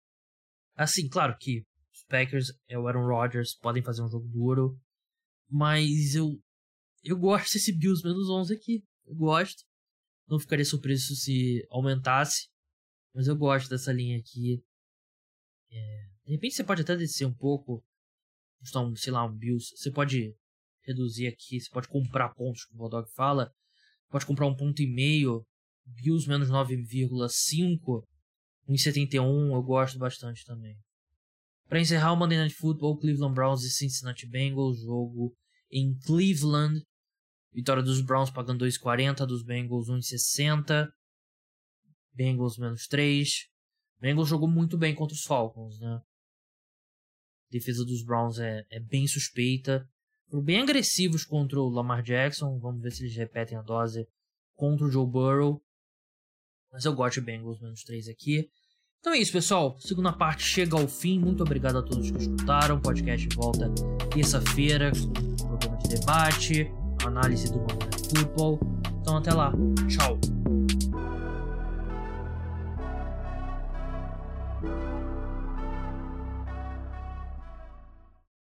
Assim, 0.76 1.08
claro 1.08 1.38
que 1.40 1.64
Packers 2.08 2.52
é 2.68 2.78
o 2.78 2.88
Aaron 2.88 3.06
Rodgers, 3.06 3.56
podem 3.56 3.84
fazer 3.84 4.02
um 4.02 4.10
jogo 4.10 4.28
duro. 4.28 4.80
Mas 5.50 6.16
eu. 6.16 6.40
Eu 7.04 7.18
gosto 7.18 7.54
desse 7.54 7.72
Bills 7.78 8.04
menos 8.04 8.30
11 8.30 8.54
aqui. 8.54 8.84
Eu 9.06 9.16
gosto. 9.16 9.64
Não 10.28 10.40
ficaria 10.40 10.66
surpreso 10.66 11.16
se 11.16 11.66
aumentasse. 11.70 12.50
Mas 13.14 13.28
eu 13.28 13.36
gosto 13.36 13.70
dessa 13.70 13.94
linha 13.94 14.18
aqui. 14.18 14.62
É, 15.70 16.10
de 16.26 16.32
repente 16.32 16.56
você 16.56 16.64
pode 16.64 16.82
até 16.82 16.96
descer 16.96 17.26
um 17.26 17.34
pouco. 17.34 17.84
Custar 18.60 18.84
um, 18.84 18.96
sei 18.96 19.14
lá, 19.14 19.26
um 19.26 19.34
Bills. 19.34 19.72
Você 19.78 19.92
pode 19.92 20.36
reduzir 20.84 21.28
aqui. 21.28 21.60
Você 21.60 21.70
pode 21.70 21.88
comprar 21.88 22.34
pontos, 22.34 22.66
como 22.66 22.86
o 22.86 22.90
Dog 22.90 23.10
fala. 23.14 23.54
Pode 24.10 24.26
comprar 24.26 24.48
um 24.48 24.56
ponto 24.56 24.82
e 24.82 24.88
meio. 24.88 25.46
Bills 25.86 26.28
menos 26.28 26.50
9,5. 26.50 28.04
1,71 28.68 29.54
eu 29.54 29.64
gosto 29.64 29.98
bastante 29.98 30.44
também. 30.44 30.78
Para 31.68 31.82
encerrar 31.82 32.14
o 32.14 32.16
Monday 32.16 32.38
Night 32.38 32.56
Football, 32.56 32.98
Cleveland 32.98 33.34
Browns 33.34 33.64
e 33.64 33.70
Cincinnati 33.70 34.26
Bengals. 34.26 34.80
Jogo 34.80 35.36
em 35.70 35.98
Cleveland. 36.06 36.82
Vitória 37.54 37.84
dos 37.84 38.02
Browns 38.02 38.30
pagando 38.30 38.66
2,40. 38.66 39.26
Dos 39.26 39.44
Bengals 39.44 39.90
1,60. 39.90 40.88
Bengals 42.14 42.58
menos 42.58 42.88
3. 42.88 43.30
Bengals 44.00 44.30
jogou 44.30 44.50
muito 44.50 44.78
bem 44.78 44.96
contra 44.96 45.14
os 45.14 45.24
Falcons, 45.24 45.80
né? 45.80 45.96
A 47.48 47.52
defesa 47.52 47.84
dos 47.84 48.04
Browns 48.04 48.40
é, 48.40 48.66
é 48.70 48.80
bem 48.80 49.08
suspeita. 49.08 49.88
Foram 50.30 50.44
bem 50.44 50.62
agressivos 50.62 51.26
contra 51.26 51.60
o 51.60 51.70
Lamar 51.70 52.02
Jackson. 52.02 52.60
Vamos 52.60 52.82
ver 52.82 52.92
se 52.92 53.04
eles 53.04 53.16
repetem 53.16 53.58
a 53.58 53.62
dose 53.62 54.08
contra 54.56 54.86
o 54.86 54.92
Joe 54.92 55.06
Burrow. 55.06 55.62
Mas 56.72 56.86
eu 56.86 56.94
gosto 56.94 57.20
de 57.20 57.26
Bengals 57.26 57.62
menos 57.62 57.84
3 57.84 58.08
aqui. 58.08 58.50
Então 59.00 59.14
é 59.14 59.20
isso, 59.20 59.32
pessoal. 59.32 59.78
Segunda 59.80 60.12
parte 60.12 60.44
chega 60.44 60.78
ao 60.78 60.88
fim. 60.88 61.20
Muito 61.20 61.42
obrigado 61.44 61.78
a 61.78 61.82
todos 61.82 62.12
que 62.12 62.18
escutaram. 62.18 62.76
O 62.76 62.82
podcast 62.82 63.28
volta 63.36 63.72
terça-feira 64.12 64.92
com 64.92 65.46
um 65.46 65.58
programa 65.58 65.78
de 65.78 65.90
debate, 65.90 66.72
análise 67.06 67.52
do 67.52 67.60
Monday 67.60 67.90
Football. 68.16 68.60
Então 69.02 69.18
até 69.18 69.34
lá. 69.34 69.54
Tchau. 69.88 70.20